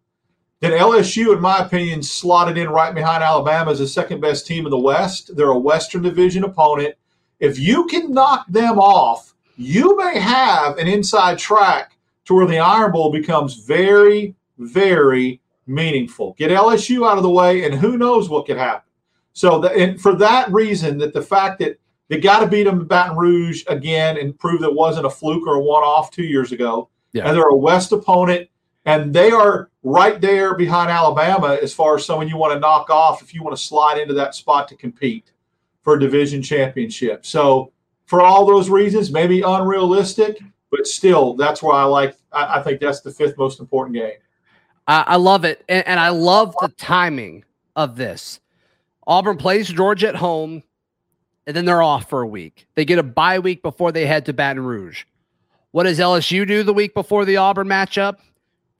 then 0.59 0.73
LSU, 0.73 1.33
in 1.33 1.41
my 1.41 1.57
opinion, 1.57 2.03
slotted 2.03 2.55
in 2.55 2.69
right 2.69 2.93
behind 2.93 3.23
Alabama 3.23 3.71
as 3.71 3.79
the 3.79 3.87
second 3.87 4.21
best 4.21 4.45
team 4.45 4.67
in 4.67 4.69
the 4.69 4.77
West. 4.77 5.35
They're 5.35 5.47
a 5.47 5.57
Western 5.57 6.03
Division 6.03 6.43
opponent. 6.43 6.93
If 7.39 7.57
you 7.57 7.87
can 7.87 8.11
knock 8.11 8.45
them 8.47 8.77
off, 8.77 9.33
you 9.57 9.97
may 9.97 10.19
have 10.19 10.77
an 10.77 10.87
inside 10.87 11.39
track 11.39 11.97
to 12.25 12.35
where 12.35 12.45
the 12.45 12.59
Iron 12.59 12.91
Bowl 12.91 13.11
becomes 13.11 13.55
very, 13.55 14.35
very 14.59 15.41
meaningful. 15.65 16.35
Get 16.37 16.51
LSU 16.51 17.09
out 17.09 17.17
of 17.17 17.23
the 17.23 17.31
way, 17.31 17.65
and 17.65 17.73
who 17.73 17.97
knows 17.97 18.29
what 18.29 18.45
could 18.45 18.57
happen. 18.57 18.87
So, 19.33 19.61
the, 19.61 19.71
and 19.71 19.99
for 19.99 20.13
that 20.17 20.51
reason, 20.51 20.99
that 20.99 21.11
the 21.11 21.23
fact 21.23 21.57
that 21.57 21.79
they 22.09 22.19
got 22.19 22.39
to 22.39 22.47
beat 22.47 22.63
them 22.63 22.81
in 22.81 22.87
Baton 22.87 23.15
Rouge 23.15 23.63
again 23.67 24.17
and 24.17 24.37
prove 24.37 24.61
that 24.61 24.69
it 24.69 24.75
wasn't 24.75 25.05
a 25.05 25.09
fluke 25.09 25.47
or 25.47 25.55
a 25.55 25.61
one-off 25.61 26.11
two 26.11 26.23
years 26.23 26.51
ago, 26.51 26.89
yeah. 27.13 27.27
and 27.27 27.35
they're 27.35 27.49
a 27.49 27.55
West 27.55 27.91
opponent, 27.91 28.49
and 28.85 29.13
they 29.13 29.31
are 29.31 29.69
right 29.83 30.19
there 30.19 30.55
behind 30.55 30.89
Alabama 30.89 31.57
as 31.61 31.73
far 31.73 31.95
as 31.95 32.05
someone 32.05 32.27
you 32.27 32.35
want 32.35 32.53
to 32.53 32.59
knock 32.59 32.89
off 32.89 33.21
if 33.21 33.33
you 33.33 33.43
want 33.43 33.55
to 33.55 33.61
slide 33.61 33.99
into 33.99 34.13
that 34.15 34.33
spot 34.35 34.67
to 34.67 34.75
compete 34.75 35.31
for 35.83 35.95
a 35.95 35.99
division 35.99 36.41
championship. 36.41 37.25
So, 37.25 37.71
for 38.07 38.21
all 38.21 38.43
those 38.43 38.69
reasons, 38.71 39.11
maybe 39.11 39.41
unrealistic, 39.41 40.39
but 40.71 40.87
still, 40.87 41.35
that's 41.35 41.61
why 41.61 41.79
I 41.79 41.83
like. 41.83 42.15
I, 42.31 42.59
I 42.59 42.63
think 42.63 42.81
that's 42.81 43.01
the 43.01 43.11
fifth 43.11 43.37
most 43.37 43.59
important 43.59 43.95
game. 43.95 44.17
I, 44.87 45.03
I 45.07 45.15
love 45.17 45.45
it, 45.45 45.63
and, 45.69 45.87
and 45.87 45.99
I 45.99 46.09
love 46.09 46.55
the 46.59 46.69
timing 46.69 47.45
of 47.75 47.95
this. 47.95 48.39
Auburn 49.05 49.37
plays 49.37 49.69
Georgia 49.69 50.09
at 50.09 50.15
home, 50.15 50.63
and 51.49 51.55
then 51.55 51.65
they're 51.65 51.81
off 51.81 52.07
for 52.07 52.21
a 52.21 52.27
week. 52.27 52.67
They 52.75 52.85
get 52.85 52.99
a 52.99 53.03
bye 53.03 53.39
week 53.39 53.63
before 53.63 53.91
they 53.91 54.05
head 54.05 54.23
to 54.27 54.33
Baton 54.33 54.63
Rouge. 54.63 55.05
What 55.71 55.85
does 55.85 55.97
LSU 55.97 56.47
do 56.47 56.61
the 56.61 56.75
week 56.75 56.93
before 56.93 57.25
the 57.25 57.37
Auburn 57.37 57.67
matchup? 57.67 58.17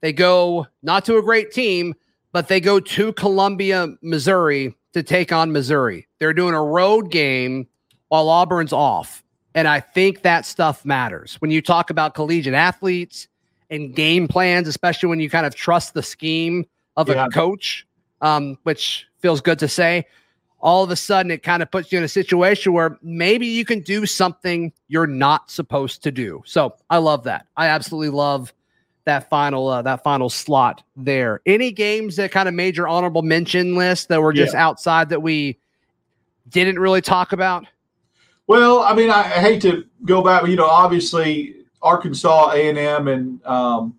They 0.02 0.12
go 0.12 0.68
not 0.80 1.04
to 1.06 1.18
a 1.18 1.22
great 1.22 1.50
team, 1.50 1.96
but 2.30 2.46
they 2.46 2.60
go 2.60 2.78
to 2.78 3.12
Columbia, 3.14 3.88
Missouri 4.02 4.72
to 4.92 5.02
take 5.02 5.32
on 5.32 5.50
Missouri. 5.50 6.06
They're 6.20 6.32
doing 6.32 6.54
a 6.54 6.62
road 6.62 7.10
game 7.10 7.66
while 8.06 8.28
Auburn's 8.28 8.72
off. 8.72 9.24
And 9.56 9.66
I 9.66 9.80
think 9.80 10.22
that 10.22 10.46
stuff 10.46 10.84
matters 10.84 11.34
when 11.40 11.50
you 11.50 11.60
talk 11.60 11.90
about 11.90 12.14
collegiate 12.14 12.54
athletes 12.54 13.26
and 13.70 13.96
game 13.96 14.28
plans, 14.28 14.68
especially 14.68 15.08
when 15.08 15.18
you 15.18 15.28
kind 15.28 15.44
of 15.44 15.56
trust 15.56 15.94
the 15.94 16.04
scheme 16.04 16.64
of 16.96 17.08
yeah. 17.08 17.26
a 17.26 17.30
coach, 17.30 17.84
um, 18.20 18.58
which 18.62 19.08
feels 19.18 19.40
good 19.40 19.58
to 19.58 19.66
say. 19.66 20.06
All 20.62 20.84
of 20.84 20.90
a 20.90 20.96
sudden, 20.96 21.30
it 21.30 21.42
kind 21.42 21.62
of 21.62 21.70
puts 21.70 21.90
you 21.90 21.98
in 21.98 22.04
a 22.04 22.08
situation 22.08 22.72
where 22.72 22.98
maybe 23.02 23.46
you 23.46 23.64
can 23.64 23.80
do 23.80 24.06
something 24.06 24.72
you're 24.88 25.06
not 25.06 25.50
supposed 25.50 26.02
to 26.02 26.12
do. 26.12 26.42
So 26.46 26.74
I 26.90 26.98
love 26.98 27.24
that. 27.24 27.46
I 27.56 27.66
absolutely 27.66 28.10
love 28.10 28.52
that 29.04 29.28
final 29.28 29.68
uh, 29.68 29.82
that 29.82 30.02
final 30.02 30.28
slot 30.28 30.82
there. 30.96 31.40
Any 31.46 31.72
games 31.72 32.16
that 32.16 32.30
kind 32.30 32.48
of 32.48 32.54
made 32.54 32.76
your 32.76 32.88
honorable 32.88 33.22
mention 33.22 33.74
list 33.74 34.08
that 34.08 34.20
were 34.20 34.32
just 34.32 34.54
yeah. 34.54 34.66
outside 34.66 35.08
that 35.08 35.20
we 35.20 35.58
didn't 36.48 36.78
really 36.78 37.00
talk 37.00 37.32
about? 37.32 37.66
Well, 38.46 38.80
I 38.80 38.94
mean, 38.94 39.10
I, 39.10 39.22
hate 39.22 39.62
to 39.62 39.84
go 40.04 40.22
back, 40.22 40.42
but 40.42 40.50
you 40.50 40.56
know, 40.56 40.66
obviously 40.66 41.56
Arkansas, 41.82 42.50
A 42.52 42.68
and 42.68 42.78
M, 42.78 43.08
and 43.08 43.46
um, 43.46 43.94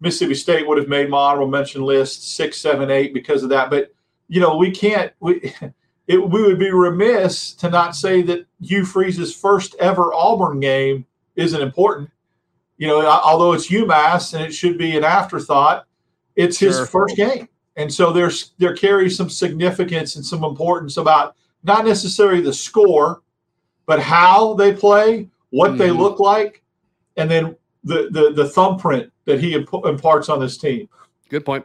Mississippi 0.00 0.34
State 0.34 0.66
would 0.68 0.78
have 0.78 0.88
made 0.88 1.10
my 1.10 1.18
honorable 1.18 1.48
mention 1.48 1.82
list 1.82 2.36
six, 2.36 2.58
seven, 2.58 2.90
eight 2.90 3.12
because 3.12 3.42
of 3.42 3.48
that. 3.50 3.70
But 3.70 3.92
you 4.28 4.40
know, 4.40 4.56
we 4.56 4.70
can't. 4.70 5.12
We 5.20 5.52
it, 6.08 6.16
we 6.16 6.42
would 6.42 6.58
be 6.58 6.70
remiss 6.70 7.52
to 7.54 7.70
not 7.70 7.94
say 7.94 8.22
that 8.22 8.46
Hugh 8.60 8.84
Freeze's 8.84 9.34
first 9.34 9.76
ever 9.78 10.12
Auburn 10.12 10.58
game 10.58 11.06
isn't 11.36 11.60
important. 11.60 12.10
You 12.78 12.88
know, 12.88 13.06
although 13.06 13.52
it's 13.52 13.68
UMass 13.68 14.34
and 14.34 14.42
it 14.42 14.52
should 14.52 14.78
be 14.78 14.96
an 14.96 15.04
afterthought, 15.04 15.86
it's 16.34 16.58
sure. 16.58 16.68
his 16.68 16.88
first 16.88 17.16
game, 17.16 17.48
and 17.76 17.92
so 17.92 18.12
there's 18.12 18.52
there 18.58 18.74
carries 18.74 19.16
some 19.16 19.30
significance 19.30 20.16
and 20.16 20.24
some 20.24 20.44
importance 20.44 20.96
about 20.96 21.36
not 21.62 21.84
necessarily 21.84 22.40
the 22.40 22.52
score 22.52 23.22
but 23.88 24.00
how 24.00 24.52
they 24.52 24.74
play, 24.74 25.30
what 25.48 25.70
mm-hmm. 25.70 25.78
they 25.78 25.90
look 25.90 26.20
like, 26.20 26.62
and 27.16 27.28
then 27.28 27.56
the, 27.84 28.08
the 28.10 28.32
the 28.34 28.46
thumbprint 28.46 29.10
that 29.24 29.40
he 29.40 29.54
imp- 29.54 29.86
imparts 29.86 30.28
on 30.28 30.38
this 30.38 30.58
team. 30.58 30.88
Good 31.30 31.44
point. 31.46 31.64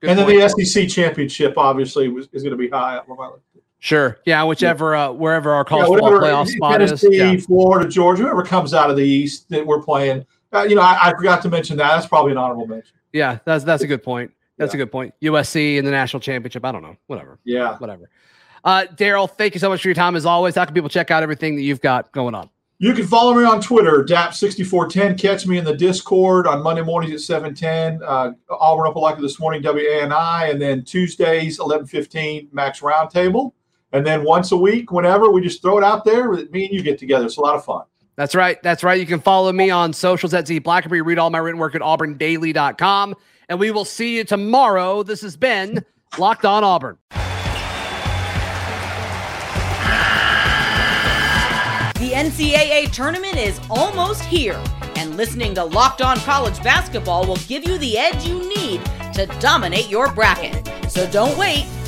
Good 0.00 0.10
and 0.10 0.18
point. 0.18 0.38
then 0.38 0.54
the 0.56 0.64
SEC 0.64 0.88
championship 0.88 1.56
obviously 1.56 2.08
was, 2.08 2.28
is 2.32 2.42
going 2.42 2.52
to 2.52 2.58
be 2.58 2.68
high 2.68 2.98
on 2.98 3.16
my 3.16 3.28
list. 3.28 3.42
Sure. 3.82 4.20
Yeah. 4.24 4.44
Whichever, 4.44 4.94
uh, 4.94 5.10
wherever 5.10 5.50
our 5.50 5.64
college 5.64 5.88
yeah, 5.88 5.94
football 5.94 6.12
playoff 6.12 6.46
spot 6.46 6.78
Tennessee, 6.78 7.08
is. 7.08 7.14
Yeah. 7.16 7.36
Florida, 7.46 7.90
Georgia, 7.90 8.22
whoever 8.22 8.44
comes 8.44 8.74
out 8.74 8.90
of 8.90 8.96
the 8.96 9.02
East 9.02 9.48
that 9.48 9.66
we're 9.66 9.82
playing. 9.82 10.24
Uh, 10.52 10.62
you 10.62 10.76
know, 10.76 10.82
I, 10.82 11.08
I, 11.08 11.10
forgot 11.10 11.42
to 11.42 11.48
mention 11.48 11.76
that. 11.78 11.88
That's 11.88 12.06
probably 12.06 12.30
an 12.30 12.38
honorable 12.38 12.68
mention. 12.68 12.94
Yeah, 13.12 13.38
that's 13.44 13.64
that's 13.64 13.82
a 13.82 13.88
good 13.88 14.04
point. 14.04 14.30
That's 14.56 14.72
yeah. 14.72 14.82
a 14.82 14.84
good 14.84 14.92
point. 14.92 15.14
USC 15.20 15.78
in 15.78 15.84
the 15.84 15.90
national 15.90 16.20
championship. 16.20 16.64
I 16.64 16.70
don't 16.70 16.82
know. 16.82 16.96
Whatever. 17.08 17.40
Yeah. 17.42 17.76
Whatever. 17.78 18.08
Uh, 18.62 18.84
Darrell, 18.84 19.26
thank 19.26 19.54
you 19.54 19.58
so 19.58 19.68
much 19.68 19.82
for 19.82 19.88
your 19.88 19.96
time 19.96 20.14
as 20.14 20.26
always. 20.26 20.54
How 20.54 20.64
can 20.64 20.74
people 20.74 20.88
check 20.88 21.10
out 21.10 21.24
everything 21.24 21.56
that 21.56 21.62
you've 21.62 21.80
got 21.80 22.12
going 22.12 22.36
on? 22.36 22.50
You 22.78 22.94
can 22.94 23.04
follow 23.06 23.34
me 23.34 23.42
on 23.42 23.60
Twitter, 23.60 24.04
DAP6410. 24.04 25.18
Catch 25.18 25.44
me 25.48 25.58
in 25.58 25.64
the 25.64 25.76
Discord 25.76 26.46
on 26.46 26.62
Monday 26.62 26.82
mornings 26.82 27.14
at 27.14 27.20
710. 27.20 28.00
Uh, 28.04 28.32
Auburn 28.48 28.86
Up 28.86 28.94
Like 28.94 29.18
this 29.18 29.40
morning, 29.40 29.60
WANI. 29.60 30.50
And 30.52 30.62
then 30.62 30.84
Tuesdays, 30.84 31.58
1115, 31.58 32.48
Max 32.52 32.78
Roundtable. 32.78 33.52
And 33.92 34.06
then 34.06 34.24
once 34.24 34.52
a 34.52 34.56
week, 34.56 34.90
whenever, 34.90 35.30
we 35.30 35.42
just 35.42 35.60
throw 35.60 35.78
it 35.78 35.84
out 35.84 36.04
there. 36.04 36.30
Me 36.30 36.66
and 36.66 36.72
you 36.72 36.82
get 36.82 36.98
together. 36.98 37.26
It's 37.26 37.36
a 37.36 37.40
lot 37.40 37.56
of 37.56 37.64
fun. 37.64 37.84
That's 38.16 38.34
right. 38.34 38.62
That's 38.62 38.82
right. 38.82 38.98
You 39.00 39.06
can 39.06 39.20
follow 39.20 39.52
me 39.52 39.70
on 39.70 39.92
socials 39.92 40.34
at 40.34 40.46
Z 40.46 40.60
Blackerby. 40.60 41.04
Read 41.04 41.18
all 41.18 41.30
my 41.30 41.38
written 41.38 41.58
work 41.58 41.74
at 41.74 41.80
auburndaily.com. 41.80 43.14
And 43.48 43.60
we 43.60 43.70
will 43.70 43.84
see 43.84 44.16
you 44.16 44.24
tomorrow. 44.24 45.02
This 45.02 45.20
has 45.22 45.36
been 45.36 45.84
Locked 46.18 46.44
On 46.44 46.62
Auburn. 46.62 46.98
The 52.02 52.10
NCAA 52.10 52.92
tournament 52.92 53.36
is 53.36 53.60
almost 53.70 54.22
here, 54.24 54.60
and 54.96 55.16
listening 55.16 55.54
to 55.54 55.64
Locked 55.64 56.02
On 56.02 56.18
College 56.18 56.62
Basketball 56.62 57.26
will 57.26 57.36
give 57.36 57.64
you 57.66 57.78
the 57.78 57.96
edge 57.96 58.26
you 58.26 58.40
need 58.48 58.84
to 59.14 59.26
dominate 59.40 59.88
your 59.88 60.12
bracket. 60.12 60.68
So 60.90 61.08
don't 61.10 61.38
wait. 61.38 61.66